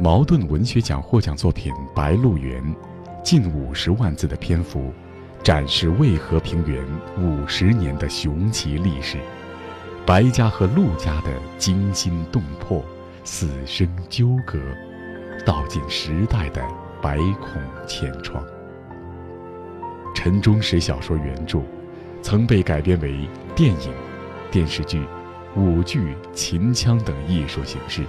[0.00, 2.62] 茅盾文学奖获奖作品《白鹿原》，
[3.22, 4.94] 近五十万字的篇幅，
[5.42, 6.82] 展示渭河平原
[7.18, 9.18] 五十年的雄奇历史，
[10.06, 12.82] 白家和陆家的惊心动魄、
[13.24, 14.58] 死生纠葛，
[15.44, 16.66] 道尽时代的
[17.02, 18.42] 百孔千疮。
[20.14, 21.60] 陈忠实小说原著，
[22.22, 23.92] 曾被改编为电影、
[24.50, 25.04] 电视剧、
[25.56, 28.02] 舞剧、秦腔等艺术形式。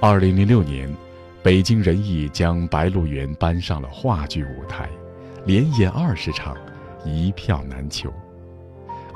[0.00, 0.88] 二零零六年，
[1.42, 4.88] 北京人艺将《白鹿原》搬上了话剧舞台，
[5.44, 6.56] 连演二十场，
[7.04, 8.08] 一票难求。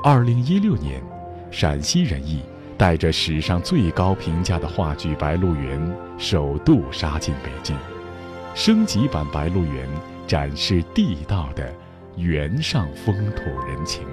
[0.03, 1.01] 二零一六年，
[1.49, 2.41] 陕西人艺
[2.77, 5.79] 带着史上最高评价的话剧《白鹿原》
[6.17, 7.77] 首度杀进北京，
[8.53, 9.87] 升级版《白鹿原》
[10.27, 11.73] 展示地道的
[12.17, 14.03] 原上风土人情。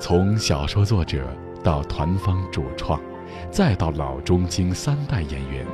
[0.00, 1.22] 从小说作者
[1.62, 2.98] 到团方主创。
[3.50, 5.66] 再到老中青三代演员，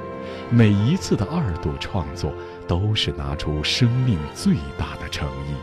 [0.50, 2.33] 每一次的二度创作
[2.67, 5.55] 都是拿出生命最大的诚意。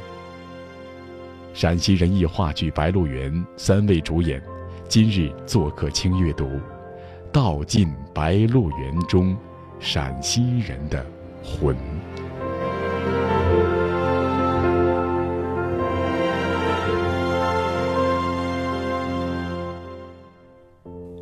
[1.54, 4.42] 陕西人艺话剧《白鹿原》三位主演，
[4.88, 6.60] 今日做客轻阅读，
[7.32, 9.36] 道尽白鹿原中
[9.80, 11.06] 陕西人的
[11.44, 11.76] 魂。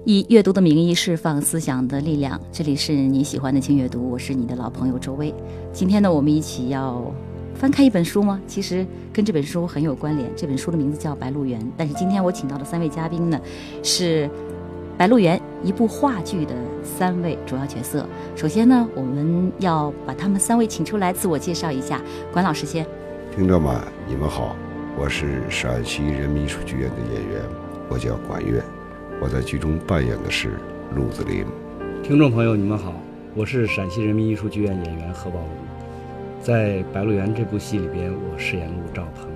[0.10, 2.40] 以阅读的名义释放思想的力量。
[2.50, 5.36] 这里是你喜欢的轻阅读，我是你的老朋友周薇。
[5.74, 7.14] 今天呢，我们一起要
[7.54, 8.40] 翻开一本书吗？
[8.48, 10.32] 其实跟这本书很有关联。
[10.34, 13.38] 这本书的名字叫《白鹿原》，但是今天我请到的三位嘉宾呢，
[13.84, 14.26] 是
[14.98, 18.08] 《白鹿原》一部话剧的三位主要角色。
[18.34, 22.02] 首先呢，我们要把他们三位请出来自我介绍一下。
[22.32, 22.88] 管老师先。
[23.36, 23.78] 听众们，
[24.08, 24.56] 你们好，
[24.98, 27.42] 我是陕西人民艺术剧院的演员，
[27.90, 28.64] 我叫管乐。
[29.20, 30.60] 我在剧中扮演的是
[30.96, 31.44] 陆子霖。
[32.04, 32.94] 听众朋友，你们好，
[33.34, 35.50] 我是陕西人民艺术剧院演员何宝龙，
[36.40, 39.28] 在《白鹿原》这部戏里边，我饰演陆兆鹏。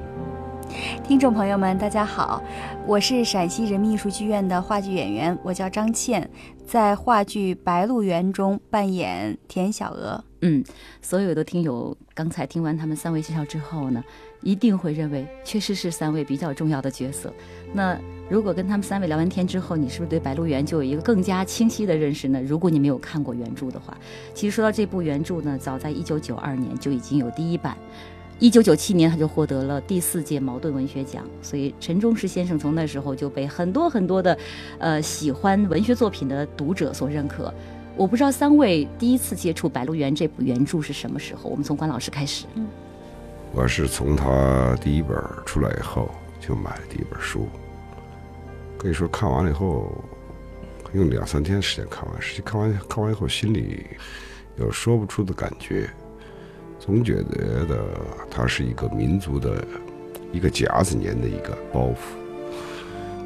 [1.03, 2.43] 听众朋友们，大家好，
[2.85, 6.29] 我是陕西人民艺术剧院的话剧演员，我叫张倩，
[6.63, 10.23] 在话剧《白鹿原》中扮演田小娥。
[10.41, 10.63] 嗯，
[11.01, 14.03] 所有的听友刚才听完他们三位介绍之后呢，
[14.41, 17.33] 一定会认为确实是三位比较重要的角色。
[17.73, 17.97] 那
[18.29, 22.41] 如果跟他们三位聊完天之后，你是不是对《白鹿原》就有一个更加清晰的认识呢？
[22.41, 23.97] 如果你没有看过原著的话，
[24.33, 27.77] 其实说到这部原著呢，早在一九九二年就已经有第一版，
[28.39, 31.23] 一九九七年他就获得了第四届茅盾文学奖。
[31.41, 34.37] 所以陈忠实先生从那时候就被很多很多的，
[34.79, 37.53] 呃，喜欢文学作品的读者所认可。
[37.97, 41.49] 我不知道三位第一次接触《白鹿原》这部原著是什么时候？
[41.49, 42.45] 我们从关老师开始。
[42.55, 42.65] 嗯，
[43.53, 47.49] 我是从他第一本出来以后就买了第一本书，
[48.77, 49.93] 可以说看完了以后
[50.93, 53.85] 用两三天时间看完，实际看完看完以后心里
[54.55, 55.89] 有说不出的感觉，
[56.79, 57.89] 总觉得
[58.29, 59.63] 它是一个民族的
[60.31, 61.95] 一个甲子年的一个包袱，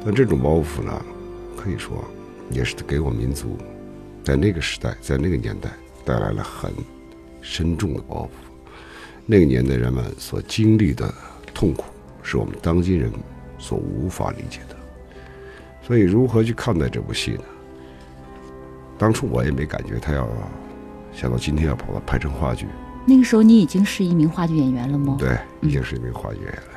[0.04, 1.02] 但这种包袱呢，
[1.56, 2.04] 可以说
[2.50, 3.56] 也是给我民族。
[4.24, 5.70] 在那个时代，在那个年代，
[6.04, 6.72] 带来了很
[7.40, 8.45] 深重的包袱。
[9.26, 11.12] 那个年代人们所经历的
[11.52, 11.84] 痛苦，
[12.22, 13.12] 是我们当今人
[13.58, 14.76] 所无法理解的。
[15.82, 17.42] 所以，如何去看待这部戏呢？
[18.96, 20.28] 当初我也没感觉他要
[21.12, 22.66] 想到今天要把它拍成话剧。
[23.06, 25.16] 那个时候，你已经是一名话剧演员了吗？
[25.18, 26.68] 对，已经是一名话剧演员了。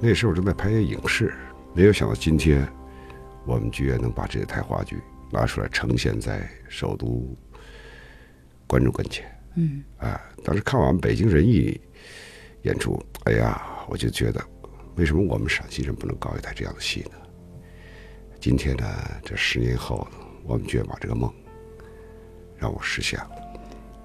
[0.00, 1.34] 那时候正在拍影视，
[1.74, 2.66] 没有想到今天
[3.44, 4.96] 我们居然能把这台话剧。
[5.32, 7.26] 拿出来呈现在首都
[8.68, 9.26] 观众跟前，
[9.56, 11.78] 嗯，啊，当时看完北京人艺
[12.66, 14.44] 演出，哎呀，我就觉得，
[14.96, 17.12] 为什么我们陕西人不能搞一台这样的戏呢？
[18.40, 18.84] 今天呢，
[19.24, 20.04] 这十年后，
[20.42, 21.32] 我们居然把这个梦
[22.56, 23.30] 让我实现了，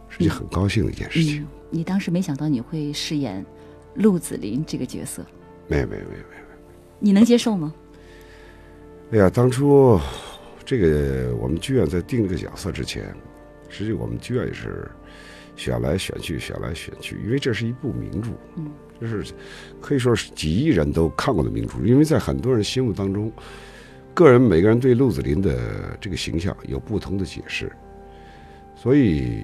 [0.09, 1.47] 是件很高兴的一件事情。
[1.71, 3.43] 你当时没想到你会饰演
[3.95, 5.25] 陆子霖这个角色？
[5.67, 6.43] 没有没有没有没有。
[6.99, 7.73] 你能接受吗？
[9.11, 9.99] 哎呀，当初。
[10.63, 13.13] 这个我们剧院在定这个角色之前，
[13.67, 14.89] 实际我们剧院也是
[15.55, 19.33] 选来选去，选来选去，因为这是一部名著，嗯，就是
[19.79, 21.79] 可以说是几亿人都看过的名著。
[21.85, 23.31] 因为在很多人心目当中，
[24.13, 27.71] 个人每个人对陆子霖的这个形象有不同的解释，
[28.75, 29.43] 所以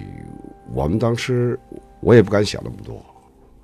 [0.72, 1.58] 我们当时
[2.00, 3.04] 我也不敢想那么多。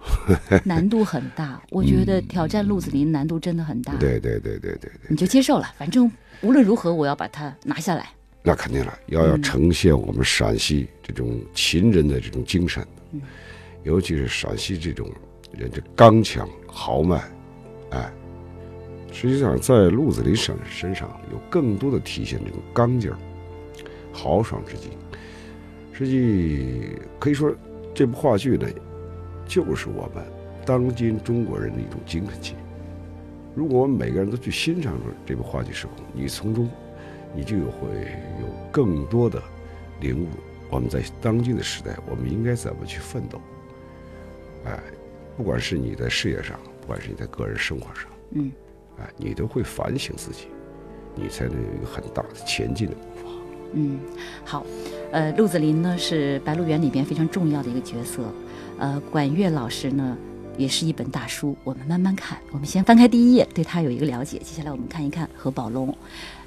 [0.64, 3.94] 难度很大， 我觉得挑战陆子霖难度真的很大。
[3.94, 6.11] 对对对对对对，你就接受了，反正
[6.43, 8.11] 无论如何我要把它拿下来。
[8.46, 12.87] 那肯定了，要要呈现我们陕西这种秦人的这种精神，
[13.85, 15.11] 尤其是陕西这种
[15.50, 17.25] 人的刚强豪迈，
[17.88, 18.12] 哎，
[19.11, 23.17] 实际上在陆子霖身身上有更多的体现这种刚劲儿、
[24.12, 24.91] 豪爽之极。
[25.91, 27.50] 实际可以说，
[27.94, 28.69] 这部话剧呢，
[29.46, 30.23] 就是我们
[30.67, 32.55] 当今中国人的一种精神气。
[33.55, 34.93] 如果我们每个人都去欣赏
[35.25, 36.69] 这部话剧时候，你从中。
[37.34, 37.88] 你就会
[38.40, 39.42] 有更多的
[40.00, 40.28] 领悟。
[40.70, 43.40] 我们在当今的时代，我们应该怎么去奋斗？
[44.64, 44.78] 哎，
[45.36, 48.50] 不管是你在事业上，不管是你在个人生活上，嗯，
[48.98, 50.48] 哎，你都会反省自己，
[51.14, 53.32] 你才能有一个很大的前进的步伐。
[53.72, 53.98] 嗯，
[54.44, 54.64] 好，
[55.12, 58.22] 呃，鹿子霖呢是《白鹿原》里边非常重要的一个角色，
[58.78, 60.16] 呃，管乐老师呢。
[60.56, 62.38] 也是一本大书，我们慢慢看。
[62.52, 64.38] 我们先翻开第一页，对他有一个了解。
[64.38, 65.92] 接下来我们看一看何宝龙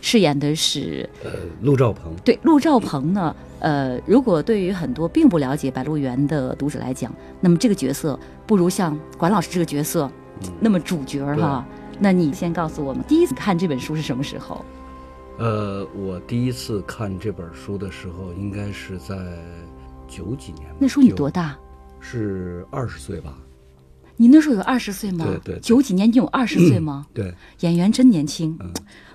[0.01, 2.15] 饰演的是呃陆兆鹏。
[2.23, 10.09] 对陆兆鹏呢，呃，如果对于很多并不了解《白鹿原》的读者来讲，那么这个角色不如像管老师这个角色
[10.59, 11.65] 那么主角哈。
[11.99, 14.63] 那你先告诉我们，第一次看这本书是什么时候？
[15.39, 19.15] 呃，我第一次看这本书的时候，应该是在
[20.07, 20.67] 九几年。
[20.79, 21.57] 那时候你多大？
[21.99, 23.35] 是二十岁吧。
[24.17, 25.25] 你那时候有二十岁吗？
[25.25, 27.05] 对对，九几年你有二十岁吗？
[27.13, 28.57] 对，演员真年轻。
[28.59, 28.69] 嗯，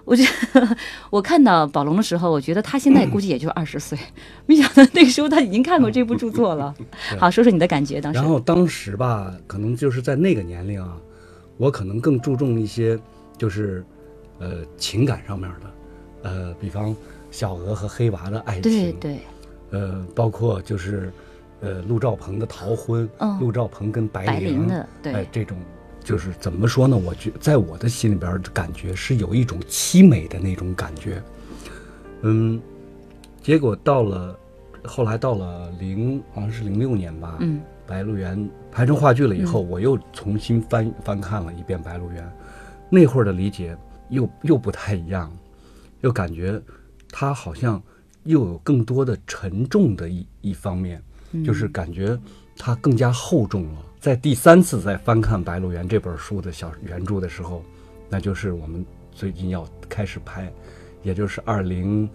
[0.04, 0.22] 我觉
[0.52, 0.76] 得
[1.10, 3.98] 我看到宝龙的时候，我觉得他现在估计也就二十岁，
[4.46, 6.74] 没想到那个时候他已经看过这部著作了。
[7.18, 8.18] 好，说说你的感觉当时。
[8.18, 10.96] 然后当时吧，可能就是在那个年龄啊，
[11.56, 12.98] 我可能更注重一些，
[13.36, 13.84] 就是
[14.38, 16.94] 呃情感上面的，呃，比方
[17.32, 19.18] 小娥和黑娃的爱情，对对，
[19.70, 21.12] 呃，包括就是。
[21.62, 23.08] 呃，陆兆鹏的逃婚，
[23.40, 25.56] 陆兆鹏跟白灵的，哎，这种
[26.02, 26.96] 就是怎么说呢？
[26.96, 31.22] 我觉在我的心里边感觉是有一种凄美的那种感觉。
[32.22, 32.60] 嗯，
[33.40, 34.36] 结果到了
[34.84, 42.28] 后来到了零好像是零六年吧，嗯，白鹿原拍成话剧了以后，我又重新翻翻看了一遍白鹿原，
[42.90, 43.76] 那会儿的理解
[44.08, 45.32] 又又不太一样，
[46.00, 46.60] 又感觉
[47.08, 47.80] 它好像
[48.24, 51.00] 又有更多的沉重的一一方面。
[51.44, 52.18] 就是感觉
[52.56, 53.82] 它更加厚重了。
[54.00, 57.62] 在第三次再翻看《白鹿原》这本书的小原著的时候，
[58.08, 60.52] 那就是我们最近要开始拍，
[61.02, 62.10] 也就是二零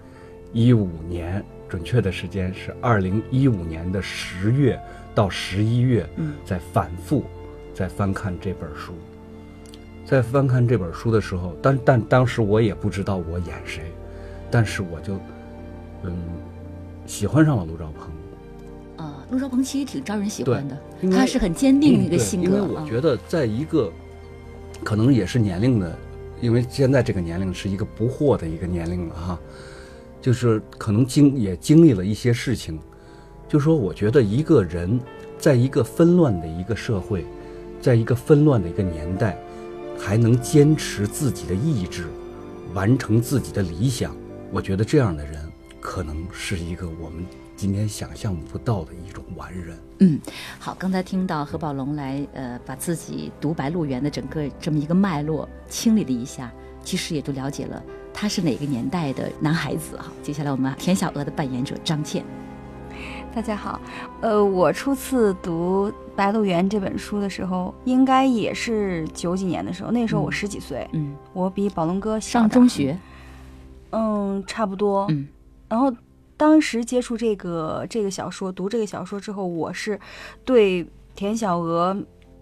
[0.51, 4.77] 一五年，准确的时间是二零一五年的十月
[5.15, 6.07] 到十一月，
[6.43, 7.23] 在反复
[7.73, 8.93] 在翻看这本书。
[10.05, 13.91] 在翻看这本书的时候，但但当时我也不知道我演谁，
[14.51, 15.19] 但是我就
[16.03, 16.15] 嗯
[17.05, 18.09] 喜欢上了卢兆鹏。
[19.29, 20.77] 陆兆鹏其实挺招人喜欢的，
[21.11, 22.47] 他是很坚定的一个性格。
[22.47, 23.91] 因为我觉得，在一个
[24.83, 25.97] 可能也是年龄的，
[26.39, 29.39] 因为现在这个年龄是一个不惑的一个年龄了哈，
[30.21, 32.79] 就是可能经也经历了一些事情。
[33.49, 34.99] 就说我觉得一个人
[35.37, 37.25] 在一个纷乱的一个社会，
[37.81, 39.37] 在一个纷乱的一个年代，
[39.97, 42.05] 还能坚持自己的意志，
[42.73, 44.15] 完成自己的理想，
[44.51, 45.41] 我觉得这样的人
[45.79, 47.25] 可能是一个我们。
[47.57, 49.75] 今天想象不到的一种完人。
[49.97, 50.19] 嗯，
[50.59, 56.51] 好，刚才听到何宝龙来，呃，把自己读《白鹿原》的整个这么一个脉络清理了一下，
[56.83, 57.81] 其实也就了解了
[58.13, 60.05] 他是哪个年代的男孩子哈。
[60.21, 62.23] 接下来我们田小娥的扮演者张倩，
[63.33, 63.81] 大家好，
[64.21, 72.95] 呃，我初次读《白鹿原》这本书的时候，应该也是九几年的时候，那时候我十几岁，嗯，我比宝龙哥上中学，
[73.89, 75.27] 嗯，差不多，嗯，
[75.67, 75.91] 然后。
[76.37, 79.99] 当时接触这个这个小说，读这个小说之后，我是
[80.45, 81.97] 对田小娥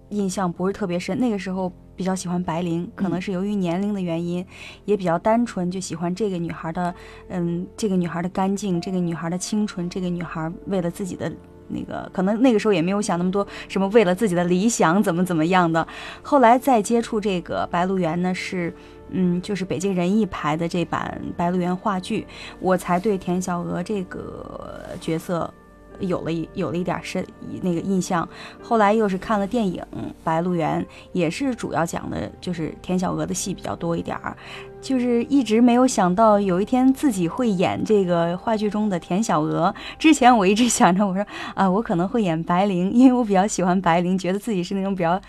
[0.10, 1.18] 印象不是特别深。
[1.18, 4.46] 那个时候比较喜欢白灵，可能是由于年龄的原因，
[4.84, 6.94] 也比较单纯，就喜欢这个女孩的，
[7.30, 11.32] 嗯，这个女孩的干净，这个女孩的清纯，这个女孩为了自己的
[11.70, 15.88] 那个，可能那个时候也没有想那么多，什么为了自己的理想怎么怎么样的。
[16.22, 18.76] 后来再接触这个白鹿原呢，是。
[19.10, 22.26] 嗯，就是北京人艺排的这版《白鹿原》话剧，
[22.60, 25.54] 我才对田小娥这个角色
[26.00, 27.26] 有了有了一点深
[27.62, 28.28] 那个印象。
[28.62, 29.82] 后来又是看了电影
[30.24, 30.82] 《白鹿原》，
[31.14, 34.36] 也是主要讲的就是田小娥的戏比较多一点儿。
[34.82, 39.74] 就是一直没有想到有一天自己会演这个话剧中的田小娥。
[39.98, 45.20] 之前我一直想着，我说啊，我可能会演白灵，因为我比较喜欢白灵，觉得自己是那种比较。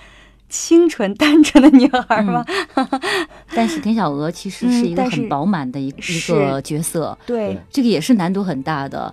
[0.49, 2.45] 清纯 单纯的女孩吗？
[3.55, 9.12] 但是田小娥其实是一个很饱满的一一个角色，对，这个也是难度很大的。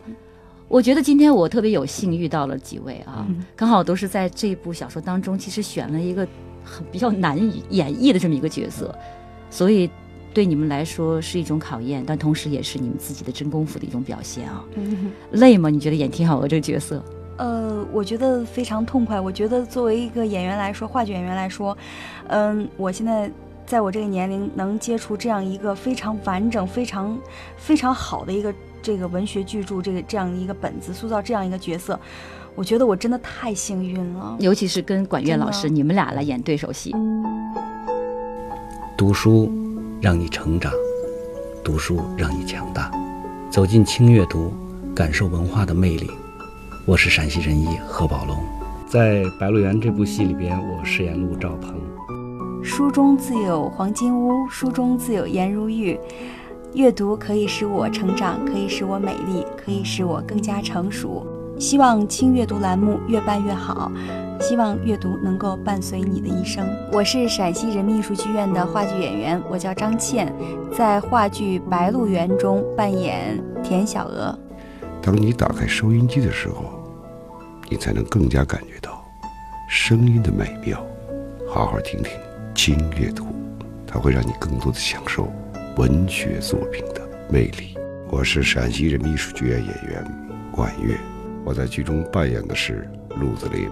[0.67, 6.27] 我觉得今天我特别有幸遇到了几位啊，嗯刚好都是在这部小说当中，其实选了一个
[6.63, 8.93] 很比较难以演绎的这么一个角色，
[9.51, 9.87] 所以
[10.33, 14.63] 对你们来说是一种考验，但同时也是你们自己的真功夫的一种表现啊。
[14.75, 15.69] 嗯累吗？
[15.69, 17.03] 你觉得演田小娥这个角色？
[17.37, 19.19] 呃，我觉得非常痛快。
[19.19, 21.75] 我觉得作为一个演员来说，话剧演员来说，
[22.27, 23.29] 嗯，我现在
[23.65, 27.17] 在我这个年龄能接触这样一个非常完整、非常
[27.57, 31.99] 非常好的一个这个文学巨著，这个这样一个本子，塑造这样一个角色，
[32.53, 34.35] 我觉得我真的太幸运了。
[34.39, 36.93] 尤其是跟管乐老师，你们俩来演对手戏，
[38.95, 39.51] 读书
[40.01, 40.71] 让你成长，
[41.63, 42.91] 读书让你强大。
[43.49, 44.51] 走进轻阅读，
[44.95, 46.09] 感受文化的魅力。
[46.85, 48.35] 我是陕西人医何宝龙，
[48.85, 51.73] 在《白鹿原》这部戏里边，我饰演陆兆鹏。
[52.61, 55.97] 书中自有黄金屋，书中自有颜如玉。
[56.73, 61.25] 阅读可以使我成长，可以使我美丽，可以使我更加成熟。
[61.57, 63.89] 希望轻阅读栏目越办越好，
[64.41, 66.67] 希望阅读能够伴随你的一生。
[66.91, 70.35] 我是陕西人民艺术剧院的话剧演员，我叫张倩，
[70.77, 74.37] 在话剧《白鹿原》中扮演田小娥。
[75.05, 76.63] 当你打开收音机的时候，
[77.69, 79.03] 你才能更加感觉到
[79.67, 80.81] 声音的美妙。
[81.45, 82.17] 好好听听
[82.55, 83.25] 轻阅读，
[83.85, 85.29] 它会让你更多的享受
[85.75, 87.77] 文学作品的魅力。
[88.09, 90.05] 我是陕西人民艺术剧院演员
[90.53, 90.95] 管乐，
[91.43, 93.69] 我在剧中扮演的是陆子霖。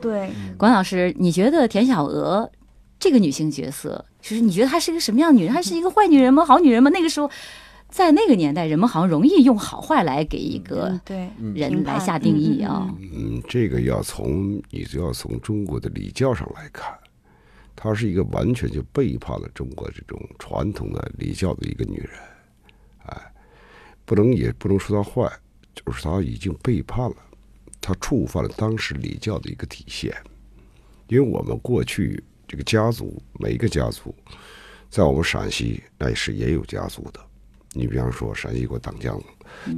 [0.00, 2.50] 对，管老师，你觉得田小娥
[2.98, 5.54] 这个女性角色，就是你觉得她是一个什么样的女人？
[5.54, 6.44] 她是一个坏女人吗？
[6.44, 6.90] 好女人吗？
[6.90, 7.30] 那个时候，
[7.88, 12.88] 在那个年代，人们好像容易用好坏来给一嗯个对，人来下定义啊。
[12.98, 16.92] 嗯嗯，这个要从你就要从中国的礼教上来看，
[17.76, 22.10] 她是一个完全就背叛了中国这种传统的礼教的一个女人，
[23.04, 23.32] 哎，
[24.04, 25.30] 不能也不能说她坏，
[25.74, 27.16] 就是她已经背叛了，
[27.80, 30.12] 她触犯了当时礼教的一个体现，
[31.08, 34.14] 因为我们过去这个家族每一个家族，
[34.88, 37.20] 在我们陕西那也是也有家族的，
[37.72, 39.20] 你比方说陕西有个党江，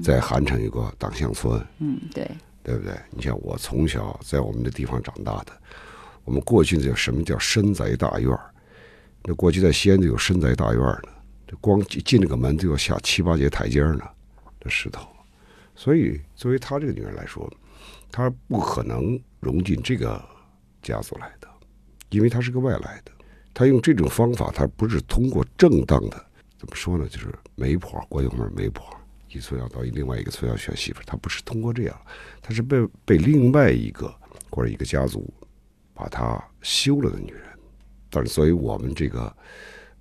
[0.02, 1.64] 在韩城有个党项村。
[1.78, 2.30] 嗯，对，
[2.62, 2.94] 对不对？
[3.10, 5.52] 你像我从小在我们的地方长大的，
[6.24, 8.50] 我们过去叫什么叫深宅大院儿？
[9.24, 11.10] 那过去在西安就有深宅大院儿呢，
[11.46, 14.04] 这光进进这个门就要下七八节台阶儿呢，
[14.60, 15.08] 这石头。
[15.74, 17.50] 所以作为她这个女人来说，
[18.12, 20.22] 她不可能融进这个
[20.82, 21.47] 家族来的，
[22.10, 23.12] 因为她是个外来的。
[23.54, 26.24] 她用这种方法，她不是通过正当的，
[26.58, 27.08] 怎么说呢？
[27.08, 28.86] 就是媒婆，国有门媒婆。
[29.30, 32.00] 一村要到另外一个村要选媳妇，她不是通过这样，
[32.40, 34.14] 她是被被另外一个
[34.48, 35.30] 或者一个家族
[35.92, 37.42] 把她休了的女人。
[38.08, 39.30] 但是作为我们这个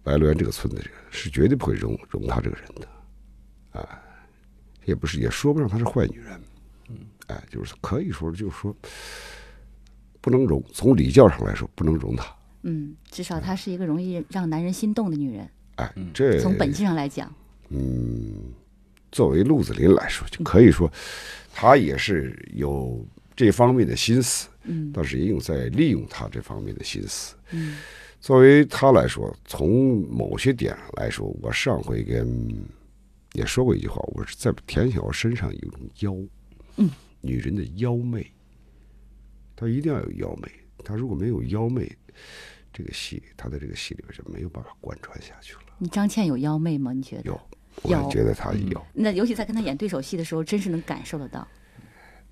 [0.02, 4.02] 白鹿原这个村的人，是绝对不会容容她这个人的，啊，
[4.86, 6.42] 也不是也说不上她是坏女人，
[7.28, 8.74] 哎，就是可以说就是说
[10.22, 12.26] 不能容，从礼教上来说不能容她，
[12.64, 15.50] 嗯，至少她是一个容易让男人心动的女人。
[15.76, 17.34] 哎，这从本质上来讲，
[17.70, 18.34] 嗯，
[19.12, 20.92] 作为陆子霖来说，就可以说
[21.54, 23.06] 他也是有
[23.36, 24.92] 这方面的心思，嗯。
[24.94, 27.36] 但是也有在利用他这方面的心思。
[27.52, 27.78] 嗯。
[28.20, 32.52] 作为他来说，从某些点上来说，我上回跟
[33.34, 36.16] 也说过一句话，我是在田小身上有一种妖，
[36.78, 36.90] 嗯，
[37.22, 38.26] 女人的妖媚，
[39.58, 40.48] 她一定要有妖媚，
[40.86, 41.92] 他如果没有妖媚，
[42.72, 45.62] 这个戏他在这个戏里边就没有办法贯穿下去了。
[45.80, 46.94] 你张倩有妖媚吗？
[46.94, 47.24] 你觉得？
[47.24, 47.42] 有，
[47.82, 48.86] 我有觉得她有。
[48.94, 51.48] 那尤其在跟她演对手戏的时候，真是能感受得到。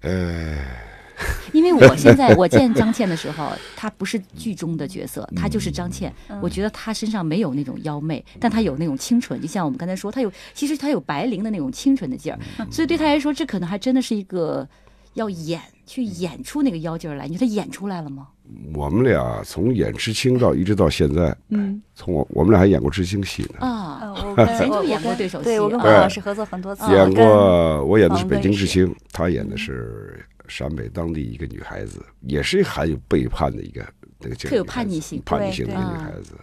[0.01, 0.63] 呃，
[1.51, 6.13] 因为我现在我见张倩的时候，她不是剧中的角色，她就是张倩。
[6.29, 12.39] 嗯我觉得她身上没有那种妖媚，但她有那种清纯，就像我们刚才说，她有其实她有白灵的那种清纯的劲儿，
[12.70, 14.67] 所以对她来说，这可能还真的是一个
[15.15, 17.27] 要演去演出那个妖劲儿来。
[17.27, 18.29] 你说她演出来了吗？
[18.75, 24.13] 我们俩从演知青到一直到现在，嗯从我我们俩还演过知青戏呢，啊，
[24.55, 33.84] 前就演过对手戏对我跟戏啊管老师合作很多次，演过我演的是北京知青，他演的是陕北当地一个女孩子，也是含有背叛的一个
[34.19, 36.36] 那个劲儿特有叛逆性叛逆性的女孩子。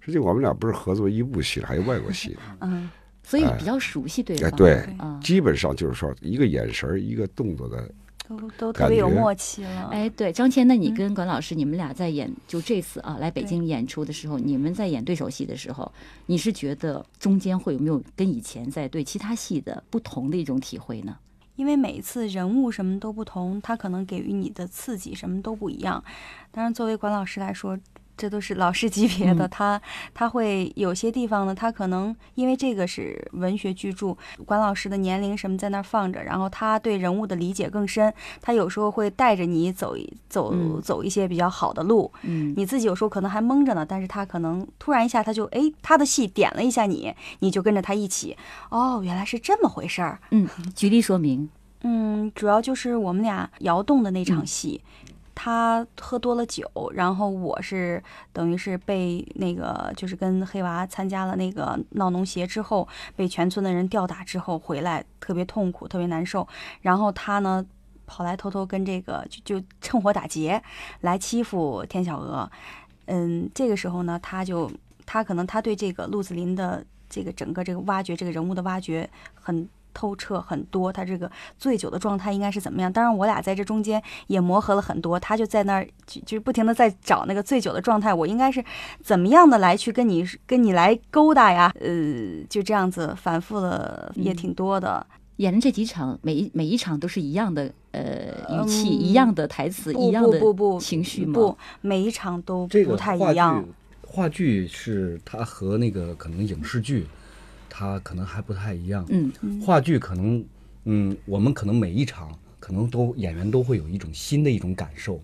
[0.00, 2.40] 实际我们俩不是合作一部戏了，还有外国戏呢。
[2.60, 2.90] 嗯，
[3.22, 4.56] 所以比较熟悉对哎，方。
[4.56, 7.88] 对，啊，基本上就是说一个眼神儿，一个动作的，
[8.28, 9.88] 都都特别有默契了。
[9.92, 15.90] 哎，对，张谦，那你嗯跟管老师，你们俩在演就这次啊来北京演出的时候，你们在演对手戏的时候，
[16.26, 21.16] 你是觉得中间会有没有跟以前在对其他戏的不同的一种体会呢？
[21.56, 26.02] 因为每一次人物什么都不同，他可能给予你的刺激什么都不一样。
[26.50, 27.78] 当然，作为管老师来说，
[28.16, 29.50] 这都是老师级别的，嗯。
[29.50, 29.82] 他
[30.14, 42.54] 他会有些地方呢，他可能因为这个是文学巨著，管老师的年龄什么在那儿放着，然后他对人物的理解更深，他有时候会带着你走一走、嗯走一些比较好的路，嗯。
[42.56, 48.36] 你自己有时候可能还蒙着呢，但是他可能突然一下他就哎他的戏点了一下你，你就跟着他一起，
[48.70, 51.48] 哦，原来是这么回事儿，嗯，举例说明。
[51.84, 54.46] 嗯，主要就是我们俩窑洞的那场嗯。
[54.46, 54.80] 戏，
[55.44, 58.00] 他喝多了酒，然后我是
[58.32, 66.46] 等于是被那个就是跟黑娃参加了那个闹农协之后，被全村的人吊打之后回来，特别痛苦，特别难受。
[66.82, 67.66] 然后他呢，
[68.06, 70.62] 跑来偷偷跟这个就就趁火打劫，
[71.00, 72.48] 来欺负田小娥。
[73.06, 74.70] 嗯，这个时候呢，他就
[75.04, 82.92] 他可能他对这个陆子霖的这个整个这个挖掘这个人物的挖掘很透彻很多，他这个醉酒的状态应该是怎么样？
[82.92, 88.64] 当然，我俩在这中间也磨合了很多，他就在那儿就就是不停的在找那个醉酒的状态，我应该是
[89.02, 91.72] 怎么样的来去跟你跟你来勾搭呀？
[91.80, 95.06] 呃，就这样子反复了也挺多的。
[95.36, 98.02] 演的这几场，每一每一场都是一样的呃
[98.50, 101.32] 语气，嗯一样的台词，一样的不不不情绪吗？
[101.32, 103.72] 不，每一场都不太一样剧。，
[104.06, 107.06] 话剧是它和那个可能影视剧，
[107.74, 109.06] 它可能还不太一样。
[109.08, 109.32] 嗯。
[109.62, 110.44] 话剧可能，
[110.84, 115.18] 嗯，我们可能每一场可能都演员都会有一种新的一种感受，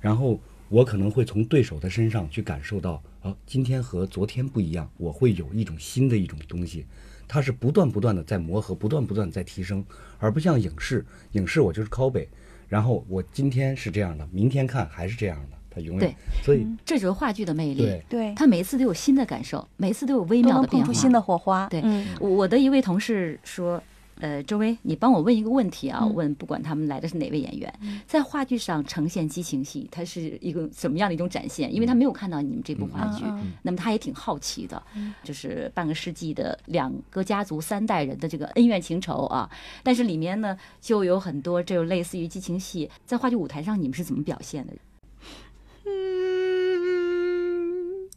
[0.00, 6.84] 然后我可能会从对手的身上去感受到，啊，今天和昨天不一样，我会有一种新的一种东西，
[7.28, 9.84] 它是不断不断的在磨合，不断不断地在提升，
[10.18, 12.26] 而不像影视，影视我就是 copy，
[12.68, 17.82] 然后我今天是这样的，明天看还是这样的，它永远，所以这就是话剧的魅力。
[17.82, 18.04] 对。
[18.08, 20.86] 对，他每一次都有新的感受，每一次都有微妙的变化。
[20.86, 21.66] 出新的火花。
[21.68, 21.80] 对。
[21.84, 22.06] 嗯。
[22.20, 23.82] 我我的一位同事说，
[24.20, 26.14] 呃，周薇，你帮我问一个问题啊，嗯。
[26.14, 27.72] 问不管他们来的是哪位演员，
[28.06, 31.74] 在话剧上呈现激情戏，它是一个什么样的一种展现？
[31.74, 33.24] 因为他没有看到你们这部话剧，
[33.62, 34.80] 那么他也挺好奇的，
[35.24, 39.50] 就是半个世纪的两个家族三代人的这个恩怨情仇啊，
[39.82, 44.72] 但是里面呢就有很多这种类似于激情戏，在话剧舞台上你们是怎么表现的？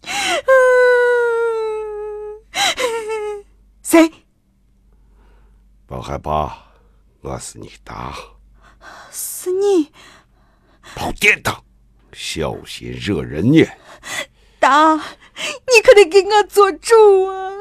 [3.82, 4.12] 谁？
[5.88, 6.58] 别害怕，
[7.22, 8.16] 我是你大
[9.12, 9.92] 是你，
[10.96, 11.64] 跑电堂，
[12.14, 13.78] 小心惹人眼。
[14.60, 17.52] 达，你可得给我做主啊！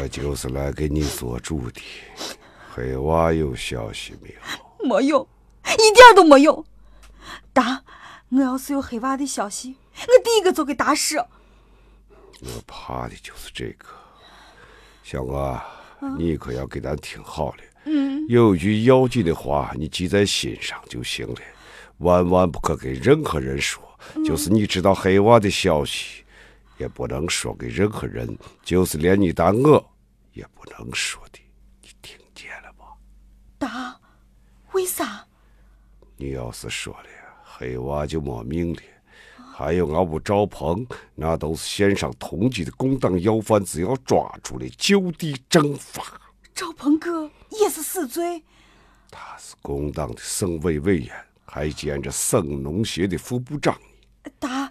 [0.00, 1.80] 我就是来给你做主的。
[2.74, 4.40] 黑娃有消息没有？
[4.88, 5.28] 没有，
[5.64, 6.64] 一点都没有。
[7.52, 7.84] 达，
[8.30, 11.16] 我要是有黑娃的消息，我第一个就给打死。
[11.18, 13.86] 我怕的就是这个。
[15.02, 15.60] 小娥，
[16.18, 17.58] 你可要给咱听好了。
[17.84, 21.40] 嗯，有一句要紧的话，你记在心上就行了，
[21.98, 23.82] 万万不可给任何人说。
[24.24, 26.24] 就是你知道黑娃的消息，
[26.78, 29.92] 也不能说给任何人，就是连你打我
[30.32, 31.38] 也不能说的。
[31.80, 32.86] 你听见了吧？
[33.56, 34.00] 打，
[34.72, 35.24] 为啥？
[36.16, 37.08] 你要是说了，
[37.58, 38.80] 黑娃就没命了。
[39.54, 46.02] 还有俺屋赵鹏，那都是县上通缉的共党要犯，只要抓住了就地正法。
[46.54, 48.44] 赵鹏哥也是死罪。
[49.10, 51.16] 他是共党的省委委员，
[51.46, 53.74] 还兼着省农协的副部长。
[54.38, 54.70] 大，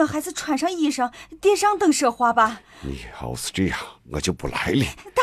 [0.00, 2.60] 我还是穿上衣裳，点上灯说话吧。
[2.80, 3.78] 你要是这样，
[4.10, 4.84] 我就不来了。
[5.14, 5.22] 打！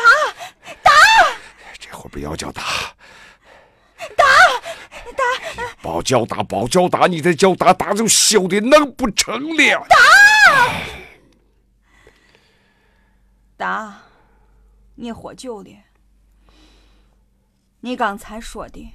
[0.82, 0.90] 打，
[1.78, 2.62] 这会儿不要叫打。
[4.16, 4.24] 打
[5.16, 5.22] 打，
[5.82, 9.86] 别叫打，别叫打，你再叫打，打就羞的弄不成了。
[9.88, 9.96] 打！
[13.56, 14.02] 打，
[14.94, 15.70] 你喝酒了。
[17.80, 18.94] 你刚才说的，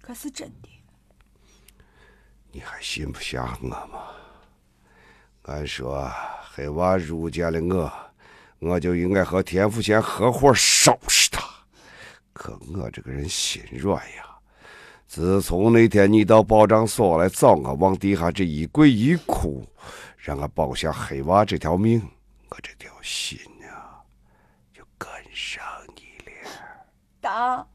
[0.00, 0.68] 可是真的？
[2.52, 3.88] 你还信不下我吗？
[5.42, 6.08] 俺说
[6.54, 7.92] 黑娃入见了我，
[8.60, 11.42] 我就应该和田福贤合伙收拾他。
[12.32, 14.31] 可我这个人心软呀。
[15.14, 19.62] 自从那天你到保障所来找我，往地下这一跪一哭，
[20.16, 22.00] 让我保下黑娃这条命，
[22.48, 23.92] 我这条心呀，
[24.72, 25.62] 就跟上
[25.96, 26.48] 你了。
[27.20, 27.66] 达，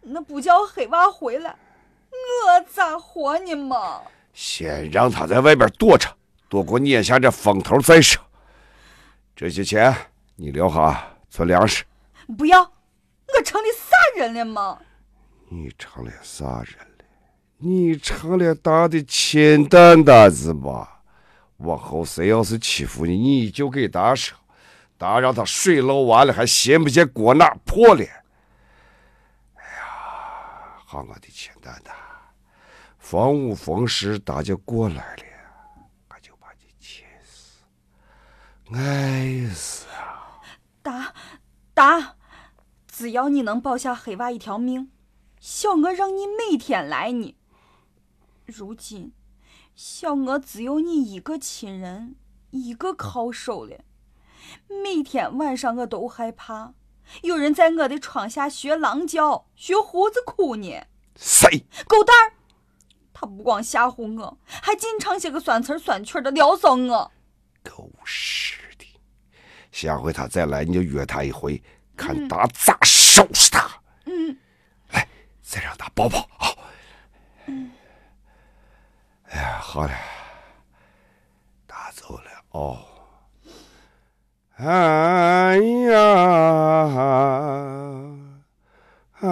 [0.00, 1.56] 那不叫黑娃回来，
[2.12, 4.02] 我咋活呢嘛？
[4.32, 6.08] 先让他在外边躲着，
[6.48, 8.22] 躲过眼下这风头再说。
[9.34, 9.92] 这些钱
[10.36, 11.82] 你留下存粮食。
[12.38, 14.78] 不要，我成了啥人了吗？
[15.48, 17.04] 你成了啥人了？
[17.58, 21.02] 你成了大的亲蛋蛋子吧？
[21.58, 24.36] 往后谁要是欺负你，你就给打说，
[24.98, 28.02] 打让他水漏完了，还嫌不嫌锅哪破了？
[29.54, 31.94] 哎呀，好我的亲蛋蛋，
[32.98, 35.22] 逢五逢十大家过来了，
[36.10, 36.34] 我就
[38.76, 40.42] 爱死啊！
[40.82, 41.14] 打，
[41.72, 42.16] 打，
[42.88, 44.90] 只要你能保下黑娃一条命，
[45.48, 47.36] 小娥让你每天来呢。
[48.46, 49.12] 如今，
[49.76, 52.16] 小娥只有你一个亲人，
[52.50, 53.84] 一个靠手了。
[54.66, 56.74] 每天晚上我都害怕，
[57.22, 60.82] 有人在我的窗下学狼叫、学胡子哭呢。
[61.14, 61.64] 谁？
[61.86, 62.32] 狗蛋儿！
[63.12, 67.12] 他不光吓唬我，还经常写个酸词酸曲的撩骚我。
[67.62, 68.84] 狗屎的！
[69.70, 71.62] 下回他再来，你就约他一回，
[71.96, 73.80] 看打咋收拾他。
[74.06, 74.36] 嗯，来，
[75.48, 76.50] 再让他抱抱啊！
[79.30, 79.94] 哎呀，好了，
[81.68, 82.84] 打走了哦。
[84.56, 85.56] 哎
[85.88, 86.00] 呀，
[89.20, 89.28] 啊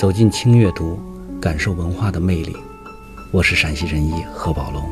[0.00, 0.98] 走进轻阅读，
[1.38, 2.56] 感受文化的魅力。
[3.30, 4.82] 我是陕西人艺何宝龙，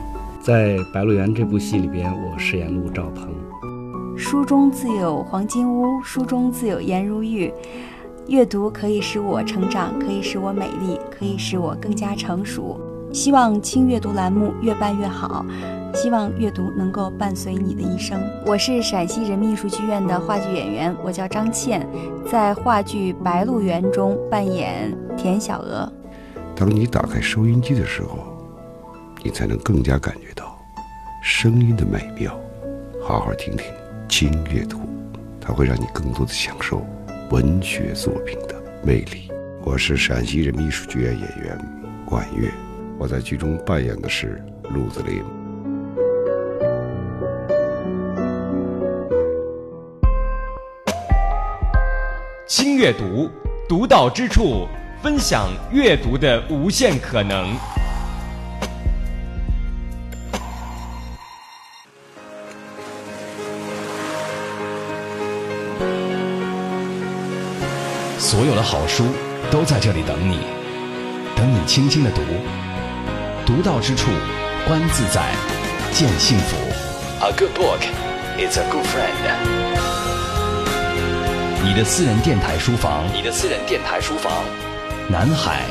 [0.42, 3.26] 在《白鹿原》这部戏里边，我饰演陆兆鹏。
[4.18, 7.50] 书中自有黄金屋，书中自有颜如玉。
[8.26, 12.78] 阅读可以使我成长，可以使我美丽，可以使我更加成熟。
[13.12, 15.44] 希望轻阅读栏目越办越好，
[15.94, 18.20] 希望阅读能够伴随你的一生。
[18.44, 21.88] 我是陕西人民艺术剧院的话剧演员，我叫张倩，
[22.30, 25.90] 在话剧《白鹿原》中扮演田小娥。
[26.54, 28.18] 当你打开收音机的时候，
[29.22, 30.58] 你才能更加感觉到
[31.22, 32.38] 声音的美妙。
[33.02, 33.64] 好好听听
[34.06, 34.78] 轻阅读，
[35.40, 36.84] 它会让你更多的享受
[37.30, 39.30] 文学作品的魅力。
[39.64, 41.58] 我是陕西人民艺术剧院演员
[42.04, 42.48] 管乐，
[42.98, 44.42] 我在剧中扮演的是
[44.74, 45.22] 鹿子霖。
[52.48, 53.30] 轻阅读，
[53.68, 54.66] 独到之处，
[55.00, 57.54] 分享阅读的无限可能。
[68.18, 69.04] 所有的好书
[69.50, 70.40] 都在这里等你，
[71.36, 72.20] 等你轻轻的读。
[73.48, 74.10] 独到之处，
[74.66, 75.32] 观自在，
[75.90, 76.58] 见幸福。
[77.24, 77.80] A good book
[78.36, 79.24] is a good friend。
[81.64, 84.30] 你的私人电台书房，你的私人电台书房，
[85.08, 85.62] 南海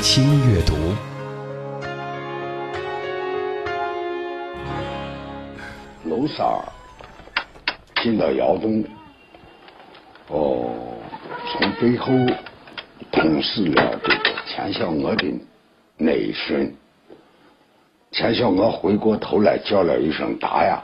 [0.00, 0.74] 轻阅读。
[6.06, 6.64] 楼三儿
[8.02, 8.82] 进到窑洞，
[10.28, 10.70] 哦，
[11.52, 12.06] 从背后
[13.12, 15.26] 捅死了这个钱小娥的
[15.98, 16.74] 内孙。
[18.16, 20.82] 钱小娥回过头来叫了一声“打呀”，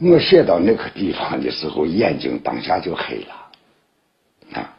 [0.00, 3.34] 我写到那个地方的时候，眼睛当下就黑了。
[4.52, 4.76] 啊，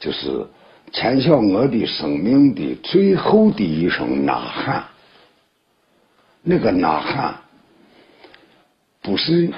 [0.00, 0.44] 就是
[0.90, 4.84] 钱小娥的生命的最后的一声呐喊，
[6.42, 7.36] 那个呐喊。
[9.02, 9.52] 不是，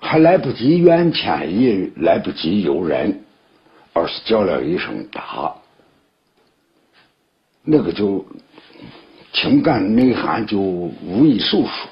[0.00, 3.24] 还来不及怨天也来不及尤人，
[3.92, 5.52] 而是叫了一声“打”，
[7.64, 8.24] 那个就
[9.32, 11.88] 情感内涵就无以述说。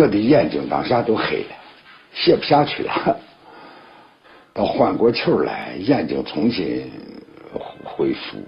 [0.00, 1.54] 我的眼睛当下都黑了，
[2.12, 3.20] 写不下去了。
[4.54, 6.90] 到缓过气儿来，眼睛重新
[7.84, 8.38] 恢复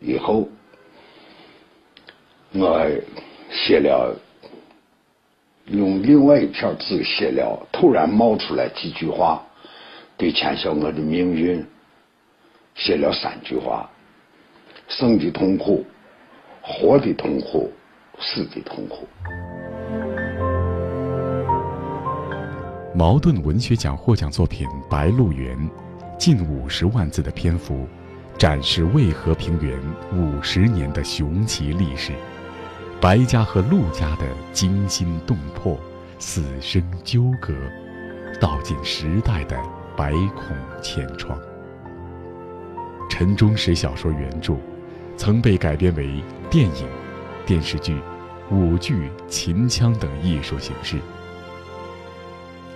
[0.00, 0.48] 以后，
[2.52, 2.86] 我。
[3.50, 4.16] 写了，
[5.66, 9.46] 用另外一条纸写了，突然冒出来几句话，
[10.16, 11.64] 对钱小娥的命运
[12.74, 13.88] 写了三句话：
[14.88, 15.84] 生的痛苦，
[16.62, 17.72] 活的痛苦，
[18.18, 19.08] 死的痛苦。
[22.94, 25.56] 茅盾文学奖获奖作品《白鹿原》，
[26.18, 27.88] 近五十万字的篇幅，
[28.38, 29.76] 展示渭河平原
[30.12, 32.12] 五十年的雄奇历史。
[33.00, 35.78] 白家和陆家的惊心动魄、
[36.18, 37.54] 死生纠葛，
[38.40, 39.58] 道尽时代的
[39.96, 41.38] 百孔千疮。
[43.10, 44.54] 陈忠实小说原著，
[45.16, 46.86] 曾被改编为电影、
[47.46, 47.96] 电视剧、
[48.50, 50.98] 舞剧、秦腔等艺术形式。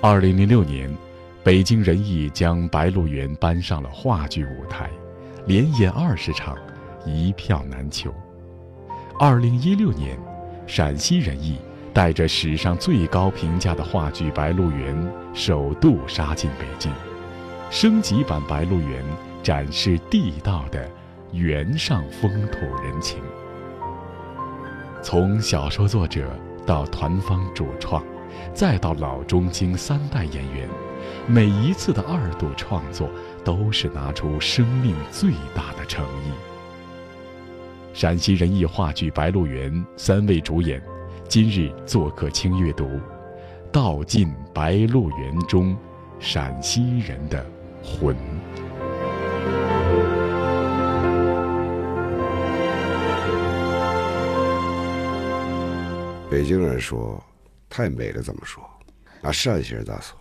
[0.01, 0.89] 二零零六年，
[1.43, 4.89] 北京人艺将《白鹿原》搬上了话剧舞台，
[5.47, 6.57] 连演二十场，
[7.05, 8.15] 一票难求。
[9.19, 10.17] 二零一六年，
[10.67, 11.59] 陕西人艺
[11.93, 14.95] 带着史上最高评价的话剧《白鹿原》
[15.35, 16.93] 首度杀进北京，
[17.71, 19.03] 升级版《白鹿原》
[19.43, 20.89] 展示地道的
[21.33, 23.21] 原上风土人情。
[25.03, 26.29] 从小说作者
[26.67, 28.03] 到团方主创，
[28.53, 30.69] 再到老中青三代演员，
[31.27, 33.09] 每一次的二度创作
[33.45, 36.33] 都是拿出生命最大的诚意。
[37.95, 40.83] 陕西人艺话剧《白鹿原》三位主演，
[41.29, 43.01] 今日做客清阅读，
[43.73, 45.77] 道尽白鹿原中
[46.19, 47.45] 陕西人的
[47.83, 48.17] 魂。
[56.31, 57.23] 北京人说
[57.71, 58.63] 太美了，怎么说？
[59.23, 60.17] 啊，陕西人咋说？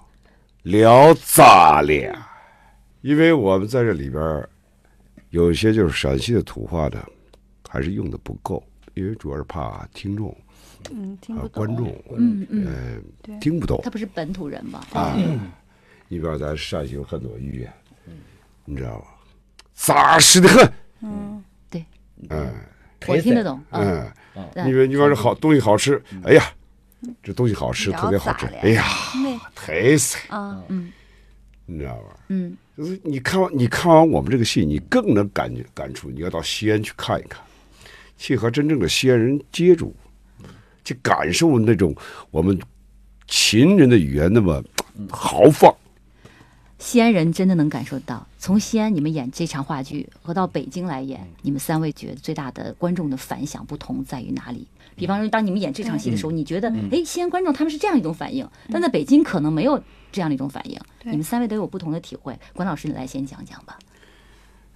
[0.64, 2.16] 聊咋了？
[3.02, 4.48] 因为我们在这里边
[5.32, 7.04] 有一些就是陕西的土话的。
[7.70, 10.34] 还是用的不够，因为主要是怕听众，
[10.90, 13.82] 嗯，听不懂，观众，嗯嗯，呃，听不懂。
[13.84, 14.88] 他不是本土人吧？
[14.94, 15.14] 啊，
[16.08, 17.74] 你比方咱陕西有很多语言，
[18.64, 19.08] 你知道吧？
[19.74, 20.74] 扎实的很。
[21.02, 21.86] 嗯，对。
[22.30, 22.54] 嗯，
[23.06, 23.62] 我听得懂。
[23.72, 24.10] 嗯，
[24.66, 26.44] 你说你说这好东西好吃，哎呀，
[27.24, 28.46] 这东西好吃，特别好吃。
[28.62, 28.84] 哎呀，
[29.56, 30.92] 太塞啊，嗯，
[31.66, 32.20] 你知道吧？
[32.30, 36.10] 嗯，就是你看完你看完我们这个戏，你更能感觉感触。
[36.10, 37.42] 你要到西安去看一看。
[38.18, 39.96] 去和真正的西安人接触，
[40.84, 41.96] 去感受那种
[42.32, 42.60] 我们
[43.28, 44.64] 秦人的语言那么
[45.12, 45.72] 豪放。
[46.80, 54.68] 西安人真的能感受到，从西安你们演这场话剧和到北京来演，你们三位觉得最大的观众的反响不同在于哪里？
[54.96, 60.80] 比方说，当你们演这场戏的时候，你觉得哎，西安观众他们是这样一种反应，但在北京可能没有这样的一种反应。
[61.04, 62.38] 你们三位都有不同的体会。
[62.54, 63.78] 关老师，你来先讲讲吧。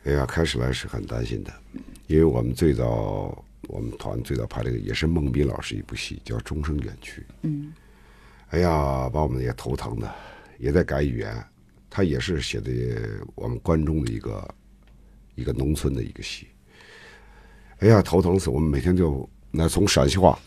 [0.03, 1.53] 哎呀，开始来是很担心的。
[2.07, 7.21] 因为我们最早，我们团最早拍这个也是孟斌老师一部戏，叫《终生远去》。
[7.43, 7.71] 嗯，
[8.49, 10.11] 哎呀，把我们也头疼的，
[10.59, 11.43] 也在改语言。
[11.91, 12.71] 他也是写的
[13.35, 14.55] 我们关中的一个
[15.35, 16.47] 一个农村的一个戏。
[17.77, 18.49] 哎呀，头疼死！
[18.49, 20.39] 我们每天就那从陕西话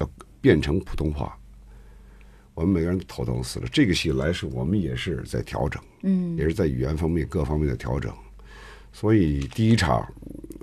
[0.00, 0.10] 要
[0.42, 1.38] 变成普通话，
[2.52, 3.68] 我们每个人都头疼死了。
[3.72, 8.12] 这个戏来时，我们也是在调整，嗯，也是在语言方面各方面的调整。
[8.92, 10.06] 所以第一场。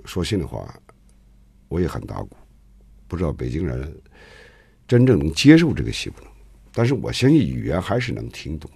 [0.04, 0.72] 说心里话，
[1.66, 2.36] 我也很打鼓，
[3.08, 3.92] 不知道北京人
[4.86, 6.30] 真正能接受这个戏不能。
[6.72, 8.70] 但是我相信语言还是能听懂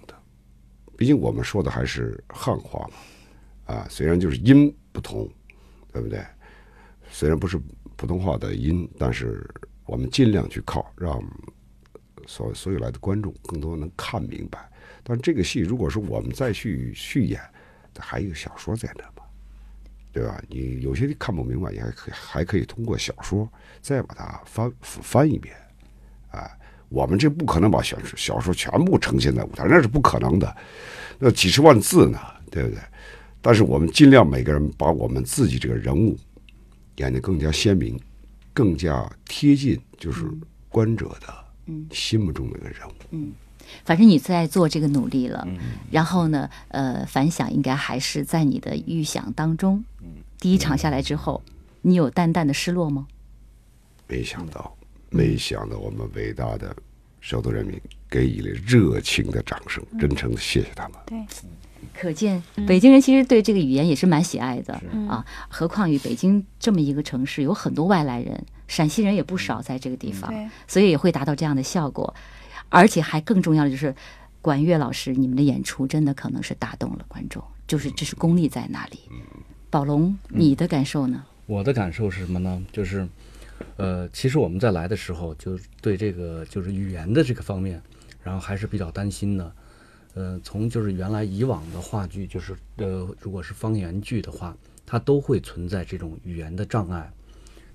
[1.01, 5.27] 毕竟我们说的还是汉话嘛，啊，虽然就是音不同，
[5.91, 6.23] 对不对？
[7.09, 7.59] 虽然不是
[7.95, 9.43] 普通话的音，但是
[9.87, 11.19] 我们尽量去靠让
[12.27, 14.71] 所所有来的观众更多能看明白。
[15.01, 17.41] 但这个戏如果说我们再去续演，
[17.95, 19.27] 它还有小说在那嘛，
[20.11, 20.39] 对吧？
[20.49, 25.55] 你有些看不明白，你还可以还可以通过小说再把它翻翻一遍，
[26.29, 26.55] 啊，
[26.91, 30.55] 我们这不可能把小说小说全部呈现在舞台，那是不可能的，
[31.17, 32.19] 那几十万字呢，
[32.51, 32.79] 对不对？
[33.41, 36.17] 但是我们尽量每个人把我们自己这个人物
[36.97, 37.97] 演得更加鲜明，
[38.53, 40.25] 更加贴近，就是
[40.67, 41.33] 观者的
[41.91, 42.91] 心目中的一个人物。
[43.11, 43.31] 嗯
[43.85, 45.47] 反正你在做这个努力了，
[45.89, 49.81] 然后呢，呃，反响应该还是在你的预想当中。
[50.01, 50.07] 嗯
[50.39, 51.41] 第一场下来之后，
[51.83, 53.07] 你有淡淡的失落吗？
[54.07, 54.75] 没想到，
[55.11, 56.75] 没想到我们伟大的
[57.19, 60.93] 首都人民给予了热情的掌声，真诚的谢谢他们。
[61.05, 61.23] 对，
[61.93, 64.73] 可见北京人其实对这个语言也是蛮喜爱的
[65.07, 72.13] 啊，何况于北京这么一个城市，有很多外来人，陕西人也不少在这个地方对，所以也会达到这样的效果。
[72.69, 73.93] 而且还更重要的就是，
[74.41, 78.99] 管乐老师你们的演出真的可能是打动了观众，就是这是功力在那里。
[79.69, 81.25] 宝龙，你的感受呢？
[81.47, 82.63] 我的感受是什么呢？
[82.71, 83.05] 就是，
[83.81, 87.81] 呃，其实我们在来的时候，就对这个就是语言的这个方面，
[88.23, 89.55] 然后还是比较担心的。
[90.13, 97.11] 呃，从就是原来以往的话剧，就是呃，如果是方言剧的话，它都会存在这种语言的障碍。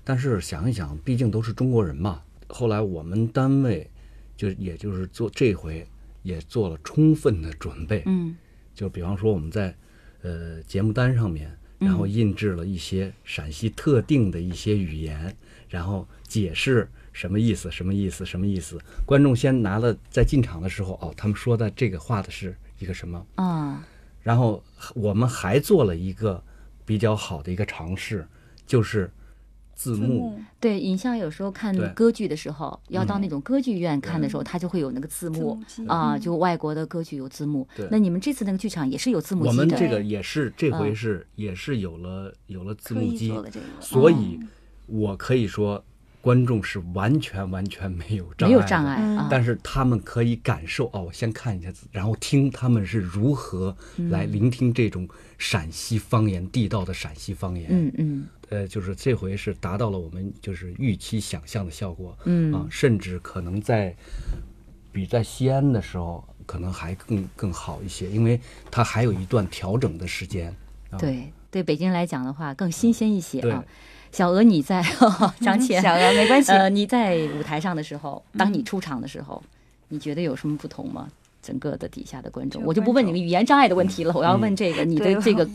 [0.03, 2.21] 但是想一想，毕竟都是中国人嘛。
[2.47, 3.89] 后来我们单位
[4.37, 5.85] 就也就是做这回
[6.23, 8.35] 也做了充分的准备，嗯
[8.73, 9.75] 就比方说我们在
[10.21, 15.35] 呃节目单上面，然后印制了一些陕西特定的一些语言，
[15.69, 18.79] 然后解释什么意思，什么意思，什么意思。
[19.05, 23.85] 观众先拿了在进场的时候，哦，他们说的这个话的是一个什么，啊，
[24.21, 24.63] 然后
[24.95, 26.43] 我们还做了一个
[26.85, 28.27] 比较好的一个尝试，
[28.65, 29.11] 就是
[29.73, 30.39] 字幕。
[30.59, 36.19] 对，影像有时候看歌剧的时候，要到那种歌剧院看的时候，它就会有那个字幕啊，嗯。
[36.19, 37.67] 就外国的歌剧有字幕。
[37.91, 40.95] 那你们这次那个剧场也是有字幕我机的，们这个也是这回嗯。
[40.95, 43.33] 是、也是有了有了字幕机
[43.79, 44.39] 所以
[44.87, 45.83] 我可以说
[46.19, 49.27] 观众是完全完全没有障碍的没有障碍嗯啊。
[49.29, 53.75] 但是他们可以感受哦，我先看一下字，然后听他们是如何
[54.09, 57.67] 来嗯聆听这种陕西方言、地道的陕西方言。
[57.69, 62.17] 嗯嗯呃，就是这回是达到了我们就是预期想象的效果。
[62.25, 63.95] 嗯啊，甚至可能在
[64.91, 68.39] 比在西安的时候可能还更更好一些，因为
[68.71, 70.49] 它还有一段调整的时间。
[70.89, 73.63] 啊、对对，北京来讲的话更新鲜一些对啊。
[74.11, 74.83] 小鹅，你在
[75.41, 79.41] 张倩，小鹅没关系呃，你在舞台上的时候，当你出场的时候，
[79.89, 81.07] 你觉得有什么不同吗？
[81.39, 85.47] 整个的底下的观众，我就不问你们语言障碍的问题了，我要问这个你的对这个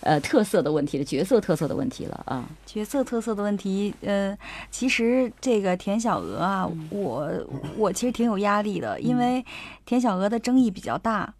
[0.00, 2.46] 呃特色的问题了，角色特色的问题了啊。
[2.66, 4.36] 角色特色的问题，呃，
[4.70, 7.30] 其实这个田小娥啊，嗯我
[7.78, 9.42] 我其实挺有压力的，因为
[9.86, 11.32] 田小娥的争议比较大。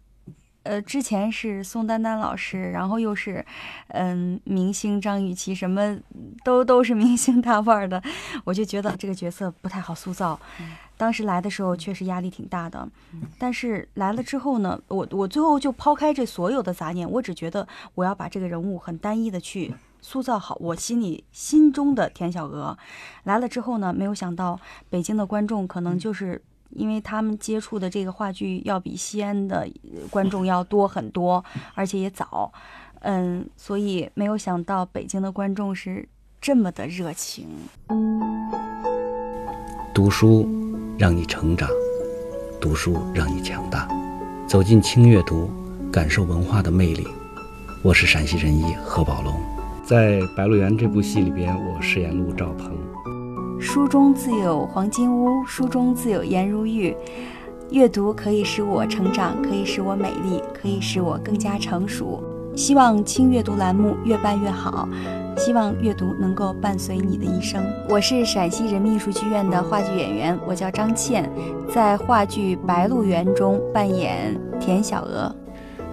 [0.63, 3.43] 呃，之前是宋丹丹老师，然后又是，
[3.87, 5.97] 嗯，明星张雨绮，什么
[6.43, 8.01] 都都是明星大腕儿的，
[8.43, 10.39] 我就觉得这个角色不太好塑造。
[10.97, 12.87] 当时来的时候确实压力挺大的，
[13.39, 22.77] 但是来了之后呢，我我最后就抛开这所有的杂念，我只觉得我要把这个人物很单一的去塑造好我心里心中的田小娥。
[23.23, 24.59] 来了之后呢，没有想到
[24.91, 26.39] 北京的观众可能就是
[26.73, 32.51] 因为他们接触的这个话剧要比西安的呃观众要多很多，而且也早，
[33.01, 36.07] 嗯，所以没有想到北京的观众是
[36.39, 37.47] 这么的热情。
[39.93, 40.47] 读书
[40.97, 41.69] 让你成长，
[42.59, 43.87] 读书让你强大。
[44.47, 45.49] 走进轻阅读，
[45.91, 47.07] 感受文化的魅力。
[47.83, 49.33] 我是陕西人艺何宝龙，
[49.83, 52.90] 在《白鹿原》这部戏里边，我饰演陆兆鹏。
[53.61, 56.97] 书中自有黄金屋，书中自有颜如玉。
[57.69, 62.23] 阅读可以使我成长，可以使我美丽，可以使我更加成熟。
[62.55, 64.89] 希望轻阅读栏目越办越好，
[65.37, 67.63] 希望阅读能够伴随你的一生。
[67.87, 71.31] 我是陕西人民艺术剧院的话剧演员，我叫张倩，
[71.71, 75.33] 在话剧《白鹿原》中扮演田小娥。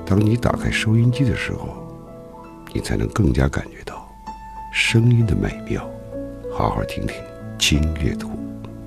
[0.06, 1.68] 当你打开收音机的时候，
[2.72, 4.08] 你才能更加感觉到
[4.72, 5.86] 声音的美妙。
[6.50, 7.14] 好好听听
[7.58, 8.30] 轻阅读，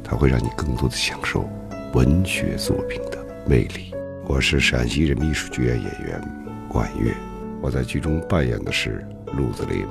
[0.02, 1.48] 它会让你更多的享受
[1.94, 3.94] 文学作品的魅力。
[4.26, 6.22] 我是陕西人民艺术剧院演员
[6.70, 7.14] 管乐，
[7.62, 9.86] 我在剧中扮演的是陆子霖。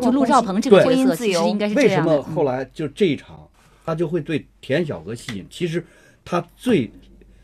[0.00, 2.22] 就陆兆鹏这个对角色，其实应该是这为什么。
[2.22, 3.46] 后来就这一场，
[3.84, 5.46] 他就会对田小娥吸引？
[5.50, 5.84] 其实
[6.24, 6.90] 他最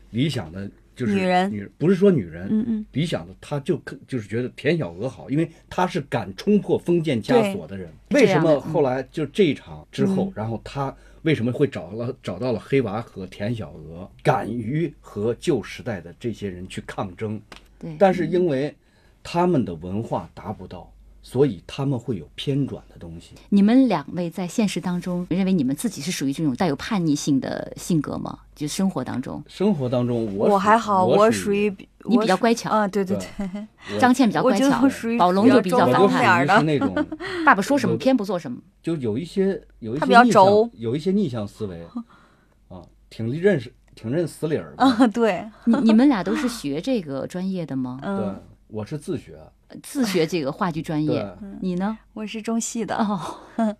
[0.09, 7.89] 理想的就是女人女不是说女人，嗯嗯理想的她就可就是觉得田小娥好，因为她是敢冲破封建枷锁的人。
[8.11, 17.41] 为什么后来就这一场之后，嗯然后她为什么会找了找到了黑娃和田小娥，敢于和旧时代的这些人去抗争？
[17.79, 18.75] 对，但是因为
[19.23, 20.92] 他们的文化达不到，
[21.25, 23.33] 所以他们会有偏转的东西。
[23.49, 28.37] 你们两位在现实当中认为你们自己是属于这种带有叛逆性的性格吗？
[28.53, 31.73] 就生活当中，生活当中我，我还好，我属于
[32.05, 36.93] 你比较乖巧啊，对对对 张倩比较乖巧属于，宝龙就比较反叛，儿那种，
[37.45, 38.59] 爸爸说什么偏不做什么。
[38.83, 41.81] 就有一些有一些他比较逆轴向，有一些逆向思维，
[42.69, 44.83] 啊，挺认识挺认死理儿的。
[44.83, 47.99] 啊对，你你们俩都是学这个专业的吗？
[48.01, 48.41] 对嗯，，
[48.73, 49.37] 我是自学，
[49.83, 51.95] 自学这个话剧专业， 你呢？
[52.13, 53.39] 我是中戏的，哦，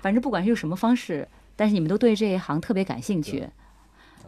[0.00, 3.46] 反正不管是用什么方式，但是你们都对这一行特别感兴趣，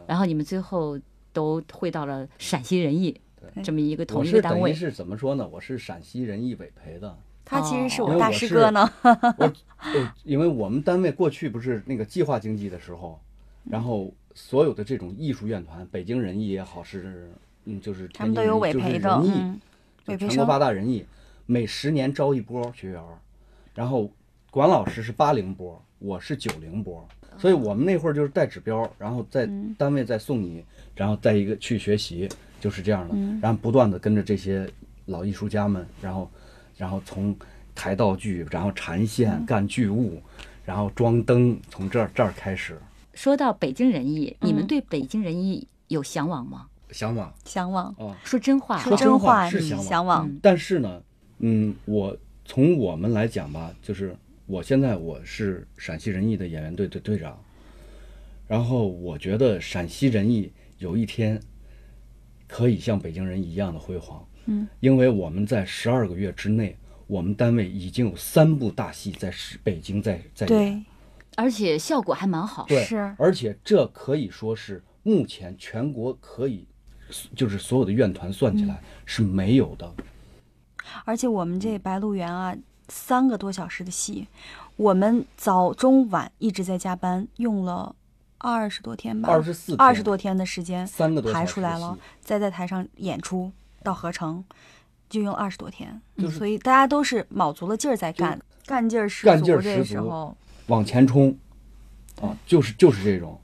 [0.05, 0.99] 然后你们最后
[1.33, 3.19] 都会到了陕西人艺
[3.63, 4.71] 这么一个同一个单位。
[4.71, 5.49] 是等于是怎么说呢？
[5.51, 9.51] 我是陕西人艺委培的，他其实是哦我大师哥呢， 我
[9.81, 13.19] 我因为我们单位过去不是那个计划经济的时候，
[13.63, 17.31] 然后所有的这种艺术院团，北京人艺也好，是
[17.65, 19.59] 嗯就是他们都有委培的，就是人艺嗯，
[20.17, 21.05] 全国八，大人艺，
[21.45, 23.17] 每十年招一波学员儿，
[23.73, 24.09] 然后
[24.49, 27.07] 管老师是八零波，我是九零波，
[27.37, 30.63] 所以我们那会儿就是带指标，然后在嗯单位再送你，
[30.95, 33.39] 然后再一个去学习，就是这样的，嗯。
[33.41, 34.69] 然后不断的跟着这些
[35.05, 36.29] 老艺术家们，然后
[36.77, 37.35] 然后从
[37.73, 40.21] 抬道具，然后缠线、嗯干剧务，
[40.65, 42.77] 然后装灯，从这儿这儿开始。
[43.13, 46.67] 说到北京人艺，你们嗯对北京人艺有向往吗？
[46.91, 47.33] 向往。
[47.45, 48.17] 向往，啊。
[48.23, 49.87] 说真话，说真话是向往。
[49.87, 50.39] 向往，嗯。
[50.41, 51.03] 但是呢，
[51.39, 54.15] 嗯，我从我们来讲吧，就是
[54.45, 57.41] 我现在我是陕西人艺的演员队的队长，
[58.47, 61.41] 然后我觉得陕西人艺有一天
[62.47, 66.77] 可以像北京人一样的辉煌，嗯，因为我们在十二个月之内，
[67.07, 70.83] 我们单位已经有三部大戏在是北京在在演，对，
[71.37, 72.65] 而且效果还蛮好。
[72.67, 73.15] 对，是。
[73.17, 76.67] 而且这可以说是目前全国可以，
[77.35, 79.91] 就是所有的院团算起来是没有的。
[81.05, 82.55] 而且我们这《白鹿原》啊，
[82.89, 84.27] 三个多小时的戏，
[84.75, 87.95] 我们早中晚一直在加班，用了
[88.37, 93.51] 二十多天吧，二十四二十多天的时间排三个多小时出来了，再在台上演出
[93.83, 94.43] 到合成，
[95.09, 96.01] 就用二十多天。
[96.17, 99.63] 就是所以大家都是卯足了劲儿在干，干劲儿十干劲儿足。
[99.63, 100.35] 这十足个时候，
[100.67, 101.37] 往前冲，
[102.19, 103.39] 啊，就是就是这种，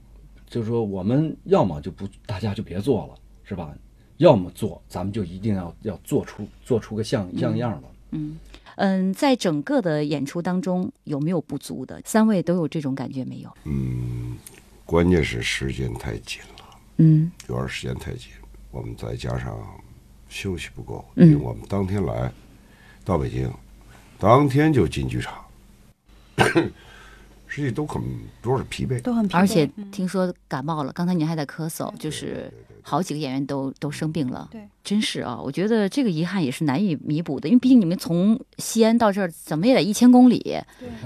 [0.47, 3.13] 就是说我们要么就不，大家就别做了，
[3.47, 3.73] 是吧？
[4.17, 7.83] 要么做，咱们就一定要要做出做出个像像样了。
[8.11, 8.37] 嗯
[8.75, 12.01] 嗯，在整个的演出当中有没有不足的？
[12.03, 13.57] 三位都有这种感觉没有？
[13.65, 14.35] 嗯，
[14.85, 18.29] 关键是时间太紧了，嗯有点时间太紧，
[18.71, 19.57] 我们再加上
[20.29, 22.31] 休息不够，嗯因为我们当天来
[23.05, 23.51] 到北京，
[24.19, 25.45] 当天就进剧场，
[27.63, 28.01] 实际都很
[28.41, 29.01] 都是疲惫。
[29.01, 29.37] 都很疲惫。
[29.37, 32.51] 而且嗯听说感冒了，刚才您还在咳嗽，就是
[32.81, 34.47] 好几个演员都都生病了。
[34.51, 40.57] 对，真是啊，我觉得这个遗憾也是难以弥补的，因为毕竟你们从西安到这儿怎么也得一千公里，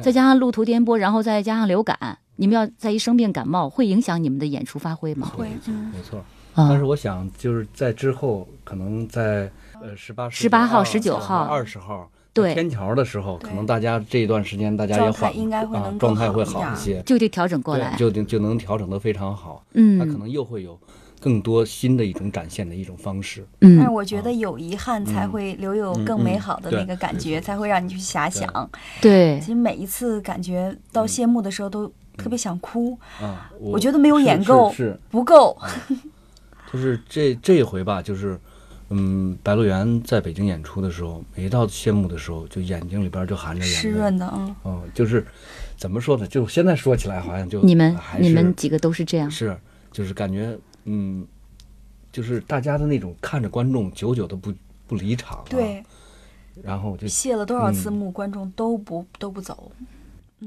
[0.02, 5.32] 再加上路途颠簸，然后再加上流感，你们要再一生病感冒，会影响你们的演出发挥吗？
[5.36, 6.20] 会，嗯，没错。
[6.54, 9.50] 啊但是我想，就是在之后，可能在
[9.82, 12.54] 呃十八、十八号十九号二十号，对。
[12.54, 17.96] 天桥的时候，可能大家这一段时间大家也缓，应该会状态会好一些，就得调整过来。
[17.98, 18.10] 就，。
[18.10, 19.64] 就就能调整的非常好。
[19.74, 20.80] 嗯，他可能又会有
[21.20, 23.46] 更多新的一种展现的一种方式。
[23.60, 23.78] 嗯。
[23.78, 28.70] 但是我觉得有遗憾才会留有更美好的那个感觉，才会让你去遐想。
[29.02, 29.40] 对。
[29.40, 35.00] 其实每一次感觉到谢幕的时候都特别想哭，啊，我我觉得没有演够是是。
[35.10, 35.58] 不够。
[36.72, 38.40] 就是这这一回吧，就是，
[38.94, 45.26] 嗯，白鹿原在北京演出的时候，每一到谢幕的时候，就眼睛里边就含着眼泪，湿润的，嗯，哦，就是
[45.78, 46.28] 怎么说呢？
[46.28, 49.32] 就现在说起来，好像就你们还你们几个都是这样。
[49.32, 49.58] 是
[49.92, 51.26] 就是感觉，嗯，
[52.12, 54.54] 就是大家的那种看着观众久久的不
[54.88, 55.84] 不离场、啊，对，，
[56.62, 59.72] 然后就谢了多少次嗯幕，观众都不都不走，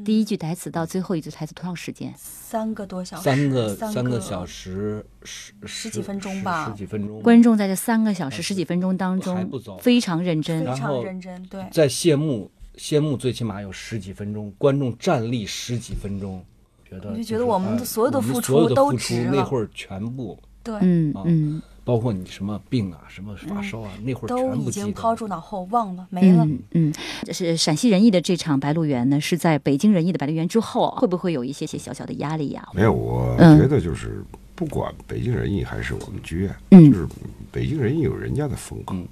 [0.03, 2.13] 第一句台词到最后一句台词多长时间？
[2.17, 9.49] 三个多小时，三个三个小时十十几分钟吧十十几分钟，观众在这三个小时十几分钟当中
[9.81, 16.45] 非常认真非，然后常认真，对，在谢幕，谢幕最起码有十几分钟，观众站立十几分钟，
[16.89, 26.45] 觉得我就觉得我们的哎所有的付出都值了那会儿全部，对，嗯啊嗯包括你什么病啊、什么发烧啊，那会儿都已经抛诸脑后，忘了，没了。
[26.47, 32.67] 嗯嗯，这是陕西人艺的这场《白鹿原》呢，是在北京人艺的《白鹿原》之后，会不会有一些些小小的压力呀？
[32.73, 34.25] 没有，我嗯觉得就是
[34.55, 36.91] 不管北京人艺还是我们剧院，嗯。
[36.91, 37.07] 就是
[37.53, 39.07] 北京人艺有人家的风格，嗯。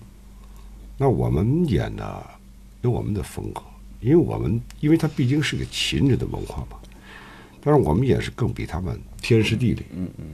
[0.97, 2.27] 那我们演的
[2.81, 3.61] 有我们的风格，
[4.01, 6.79] 因为我们因为它毕竟是个秦人的文化嘛，
[7.61, 10.25] 但是我们也是更比他们天时地利，嗯嗯，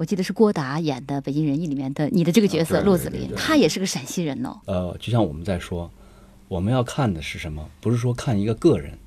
[0.00, 4.58] 我记得是郭达演的《北京人艺》里面的你的这个角色啊对陆子霖，他也是个陕西人哦。
[4.64, 5.90] 呃，就像我们在说，
[6.48, 7.68] 我们要看的是什么？
[7.82, 8.98] 不是说看一个个人。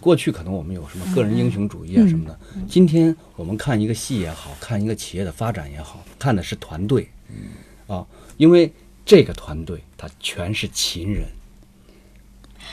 [0.00, 7.06] 过去可能我们有什么个人英雄主义啊什么的，今天我们看一个戏也好看一个企业的发展也好，看的是团队，
[7.86, 8.06] 啊，
[8.38, 8.72] 因为
[9.04, 11.26] 这个团队他全是秦人，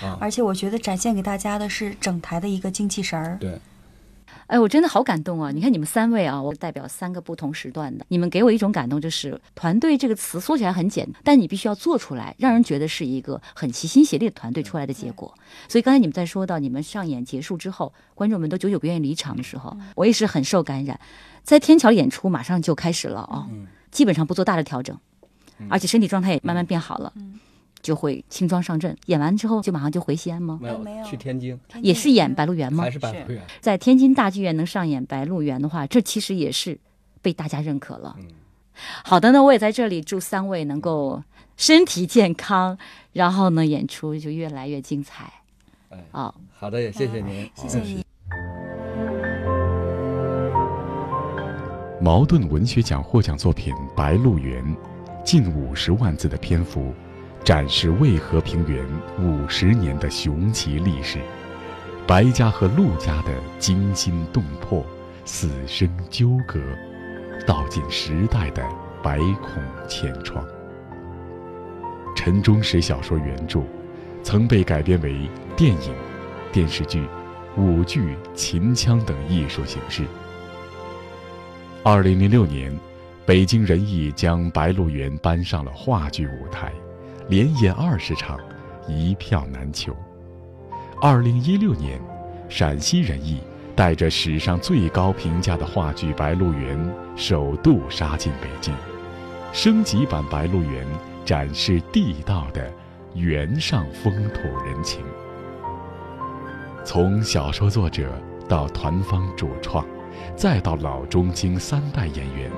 [0.01, 3.37] 啊，而且我觉得展现给大家的是整台的一个精气神儿。
[3.37, 3.59] 对，
[4.47, 5.51] 哎，我真的好感动啊！
[5.51, 15.33] 你看你们三位啊，我代表三个不同时段的，你们给我一种感动，就是团队这个词说起来很简单，但你必须要做出来，让人觉得是一个很齐心协力的团队出来的结果。
[15.67, 20.99] 所以刚才你们在说到你们上演结束之后，观众们都久久不愿意离场的时候，我也是很受感染。
[21.43, 23.47] 在天桥演出马上就开始了啊，
[23.91, 24.97] 基本上不做大的调整，
[25.69, 27.13] 而且身体状态也慢慢变好了，
[27.83, 28.97] 就会轻装上阵。
[29.05, 30.57] 演完之后就马上就回西安吗？
[30.59, 32.89] 没有没有去天津也是演《白鹿原》吗还？
[32.89, 36.75] 是白鹿原，在天津大剧院能上演《白鹿原》的话，这其实也是
[37.21, 38.15] 被大家认可了。
[39.03, 41.21] 好的那，我也在这里祝三位能够
[41.57, 42.75] 身体健康，
[43.11, 45.31] 然后呢，演出就越来越精彩。
[46.55, 48.03] 好的，也谢谢您，谢谢你。
[52.01, 54.61] 茅盾文学奖获奖作品《白鹿原》，
[55.23, 56.93] 近五十万字的篇幅，
[57.43, 58.85] 展示渭河平原
[59.19, 61.19] 五十年的雄奇历史，
[62.07, 64.85] 白家和陆家的惊心动魄、
[65.25, 66.61] 死生纠葛，
[67.45, 68.65] 道尽时代的
[69.03, 70.41] 百孔千疮。
[72.15, 73.59] 陈忠实小说原著，
[74.23, 75.93] 曾被改编为电影、
[76.49, 77.05] 电视剧、
[77.57, 80.03] 舞剧、秦腔等艺术形式。
[81.83, 82.73] 二零零六年，
[83.25, 86.71] 北京人艺将《白鹿原》搬上了话剧舞台，
[87.29, 88.39] 连演二十场，
[88.87, 89.95] 一票难求。
[91.01, 91.99] 二零一六年，
[92.49, 93.39] 陕西人艺
[93.75, 96.77] 带着史上最高评价的话剧《白鹿原》
[97.15, 98.73] 首度杀进北京，
[99.51, 100.85] 升级版《白鹿原》
[101.25, 102.71] 展示地道的
[103.13, 105.01] 原上风土人情。
[106.85, 108.11] 从小说作者
[108.47, 109.85] 到团方主创。
[110.35, 112.49] 再到老中青三代演员，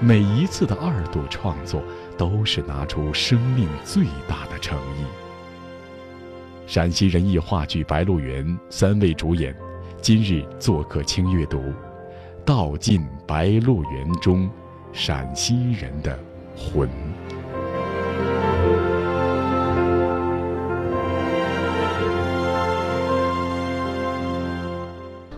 [0.00, 1.80] 每一次的二度创作
[2.16, 5.04] 都是拿出生命最大的诚意。
[6.66, 9.54] 陕西人艺话剧《白鹿原》三位主演，
[10.00, 11.72] 今日做客轻阅读，
[12.44, 14.48] 道尽白鹿原中
[14.92, 16.18] 陕西人的
[16.56, 16.88] 魂。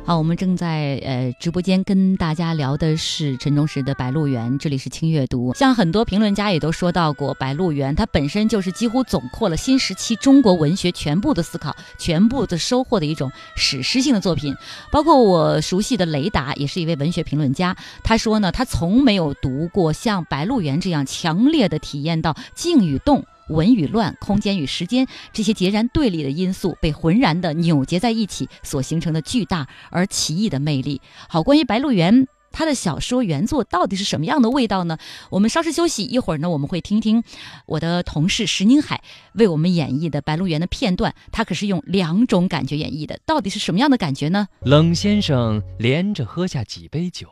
[0.06, 5.52] 好，我们正在呃直播间跟大家聊的是陈忠实的《白鹿原》，这里是轻阅读。
[5.54, 14.54] 像很多评论家也都说到过，《白鹿原》它本身就是几乎总括了新时期中国文学全部的思考、全部的收获的一种史诗性的作品。
[14.92, 23.24] 包括我熟悉的雷达，也是一位文学评论家，他说呢，他从没有读过像《白鹿原》这样强烈的体验到静与动。
[23.48, 31.00] 文与乱、空间与时间这些截然对立的因素被浑然的扭结在一起，所形成的巨大而奇异的魅力。
[31.28, 32.22] 好，关于《白鹿原》。
[32.52, 34.96] 他的小说原作到底是什么样的味道呢？
[35.28, 37.22] 我们稍事休息，一会儿呢，我们会听听
[37.66, 39.02] 我的同事石宁海
[39.34, 41.14] 为我们演绎的《白鹿原》的片段。
[41.30, 44.48] 他可是用两种感觉演绎的，到底是什么样的感觉呢？
[44.62, 47.28] 冷先生连着喝下几杯酒，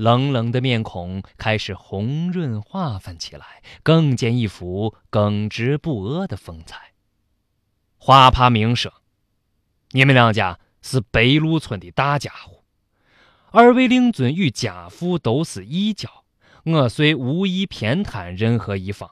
[0.00, 6.94] 冷冷的面孔开始红润化泛起来，更见一副耿直不阿的风采。
[7.98, 9.02] 花趴明说
[9.92, 12.64] ：“你们两家是北路村的大家伙。”
[13.52, 16.24] 二位令尊与家父都是异教，
[16.64, 19.10] 我虽无意偏袒任何一方，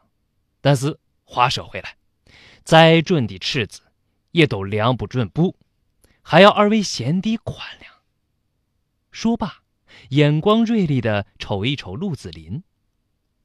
[0.62, 1.96] 但是话说回来，
[2.64, 3.82] 再准的尺子
[4.30, 5.54] 也都量不准布，
[6.22, 7.92] 还要二位贤弟宽量。
[9.10, 9.64] 说罢，
[10.10, 12.62] 眼光锐利的瞅一瞅陆子霖，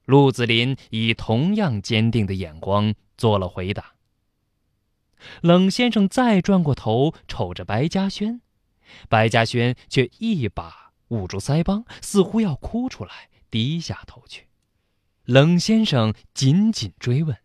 [0.04, 3.94] 陆子霖以同样坚定的眼光做了回答。
[5.40, 8.40] 冷先生再转过头瞅着白嘉轩，
[9.08, 10.92] 白嘉轩却一把。
[11.08, 14.48] 捂住腮帮，似乎要哭出来，低下头去。
[15.24, 17.36] 冷先生紧紧追问：“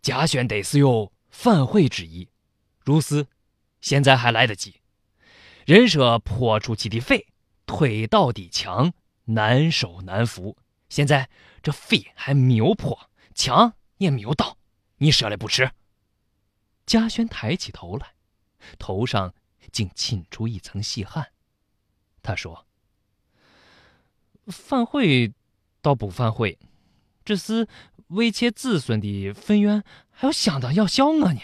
[0.00, 2.28] 嘉轩得是有反悔之意，
[2.82, 3.28] 如斯，
[3.80, 4.80] 现在还来得及。
[5.66, 7.26] 人说泼出去的匪，
[7.66, 8.92] 推倒的墙，
[9.24, 10.56] 难守难扶。
[10.88, 11.28] 现在
[11.60, 14.58] 这匪还没有破，墙也没有倒，
[14.98, 15.72] 你说了不迟。”
[16.86, 18.14] 嘉轩抬起头来，
[18.78, 19.34] 头上
[19.72, 21.32] 竟沁出一层细汗。
[22.22, 22.64] 他说
[24.46, 25.32] ：“反悔
[25.82, 26.60] 倒不反悔，
[27.24, 27.66] 只是
[28.06, 31.40] 为妾子孙的分冤，还要相当要笑我呢。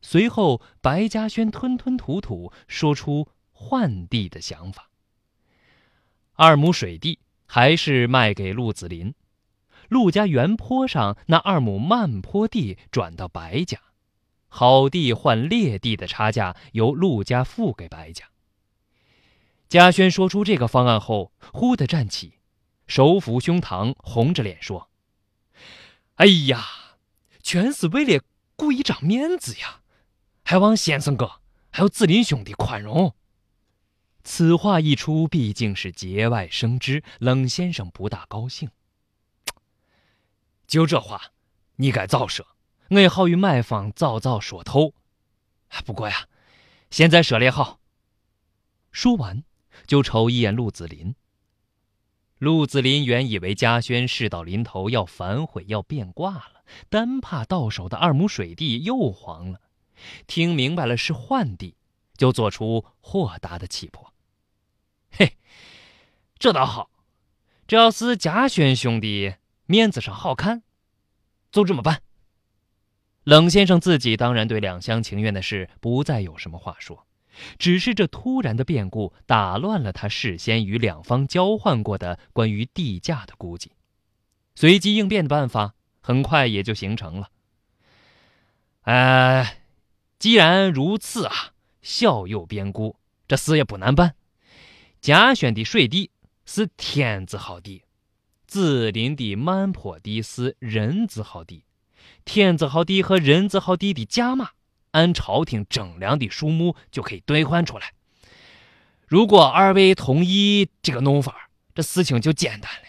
[0.00, 4.90] 随后，白嘉轩吞吞吐吐说出换地的想法。
[6.34, 9.14] 二亩水地还是卖给陆子霖，
[9.88, 13.80] 陆家原坡上那二亩慢坡地转到白家，
[14.46, 18.26] 好地换劣地的差价由陆家付给白家。
[19.68, 22.34] 嘉轩说出这个方案后，忽地站起，
[22.86, 24.88] 手抚胸膛，红着脸说
[26.16, 26.64] ：“哎呀，
[27.42, 28.22] 全是为了
[28.56, 29.80] 故意长面子呀！
[30.48, 33.14] 还望先生哥还有子林兄弟宽容。”
[34.24, 38.70] 此话一出，毕竟是节外生枝，冷先生不大高兴。
[40.66, 41.32] 就这话，
[41.76, 42.46] 你该早说，
[42.88, 44.94] 我也好与买方早早说透。
[45.84, 46.26] 不过呀，
[46.90, 47.78] 现在说也好。
[48.90, 49.44] 说完，
[49.86, 51.14] 就瞅一眼陆子霖。
[52.38, 59.60] 陆子霖原以为嘉轩事到临头要反悔要变卦了，单怕到手的二亩水地又黄了，
[60.26, 61.76] 听明白了是换地，
[62.16, 64.12] 就做出豁达的气魄。
[65.10, 65.36] 嘿，
[66.38, 66.90] 这倒好，
[67.66, 69.34] 只要是贾轩兄弟
[69.66, 70.62] 面子上好看，
[71.50, 72.02] 就这么办。
[73.24, 77.06] 冷先生自己当然对两厢情愿的事不再有什么话说，
[77.58, 83.72] 只是这突然的变故打乱了他事先与两方交换过的关于地价的估计，
[84.54, 87.28] 随机应变的办法很快也就形成了。
[88.82, 89.57] 哎，
[90.18, 92.96] 既然如此啊，小有变故，
[93.28, 94.16] 这事也不难办。
[95.00, 96.10] 贾轩的水地
[96.44, 97.84] 是天字号地，
[98.46, 101.62] 紫林的慢坡地是人字号地。
[102.24, 104.50] 天字号地和人字号地的价码，
[104.90, 107.92] 按朝廷征粮的数目就可以兑换出来。
[109.06, 112.88] 如果二位同意这个弄法，这事情就简单了。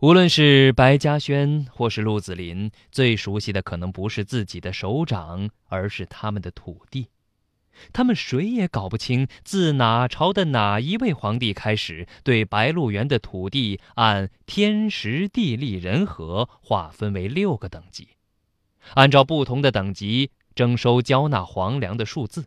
[0.00, 7.08] 无论是白嘉轩或是鹿子霖，最熟悉的可能不是自己的手掌，而是他们的土地。
[7.92, 18.08] 他们谁也搞不清，自哪朝的哪一位皇帝开始，对白鹿原的土地按天时地利人和划分为六个等级，
[18.94, 22.46] 按照不同的等级征收交纳皇粮的数字。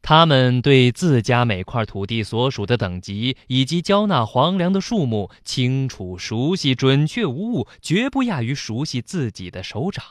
[0.00, 10.04] 他们对自家每块土地所属的等级以及交纳皇粮的数目清楚熟悉、准确无误，绝不亚于熟悉自己的手掌。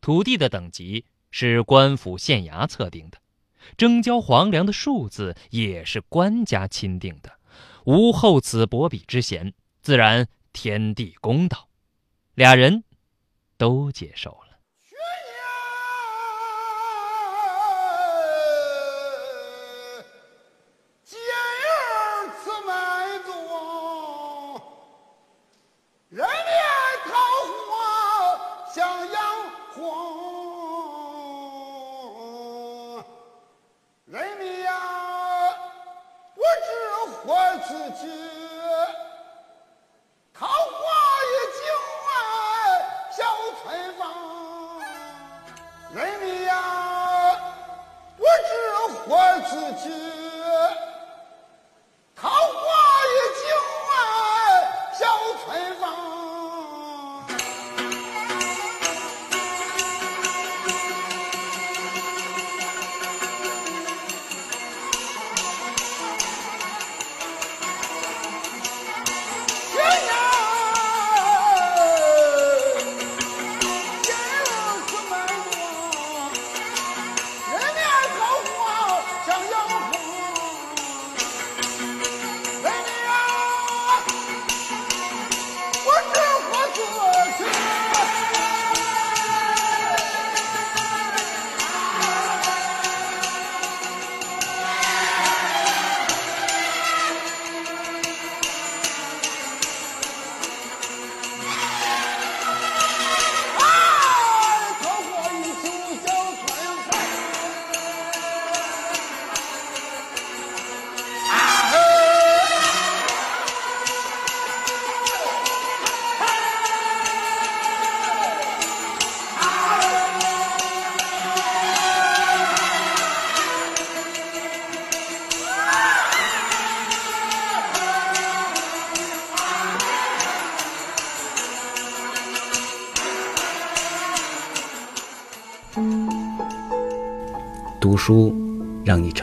[0.00, 3.18] 土地的等级是官府县衙测定的。
[3.76, 7.32] 征交皇粮的数字也是官家钦定的，
[7.84, 11.68] 无厚此薄彼之嫌，自然天地公道，
[12.34, 12.84] 俩人
[13.58, 14.47] 都接受了。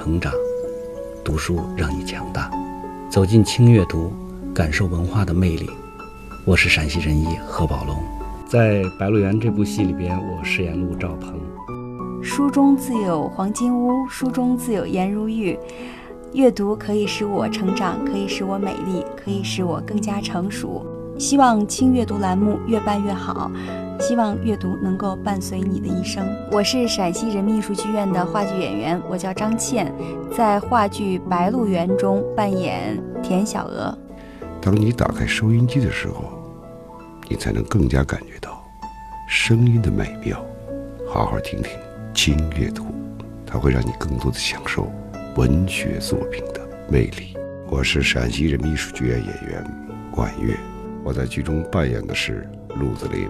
[0.06, 0.32] 成长，
[1.24, 2.52] 读书让你强大。
[3.10, 4.14] 走进轻阅读，
[4.54, 5.68] 感受文化的魅力。
[6.46, 7.98] 我是陕西人艺何宝龙，
[8.48, 11.34] 在《白鹿原》这部戏里边，我饰演陆兆鹏。
[12.22, 15.58] 书中自有黄金屋，书中自有颜如玉。
[16.34, 20.86] 阅读可以使我成长，可以使我美丽，可以使我更加成熟。
[21.18, 23.50] 希望轻阅读栏目越办越好，
[24.08, 26.24] 希望阅读能够伴随你的一生。
[26.52, 29.92] 我是陕西人民艺术剧院的话剧演员，我叫张倩，
[30.32, 33.98] 在话剧《白鹿原》中扮演田小娥。
[34.62, 36.26] 当你打开收音机的时候，
[37.28, 38.64] 你才能更加感觉到
[39.28, 40.40] 声音的美妙。
[41.10, 41.72] 好好听听
[42.14, 42.86] 轻阅读，
[43.44, 44.88] 它会让你更多的享受
[45.36, 47.36] 文学作品的魅力。
[47.72, 49.66] 我是陕西人民艺术剧院演员
[50.12, 50.56] 管乐，
[51.04, 53.28] 我在剧中扮演的是鹿子霖。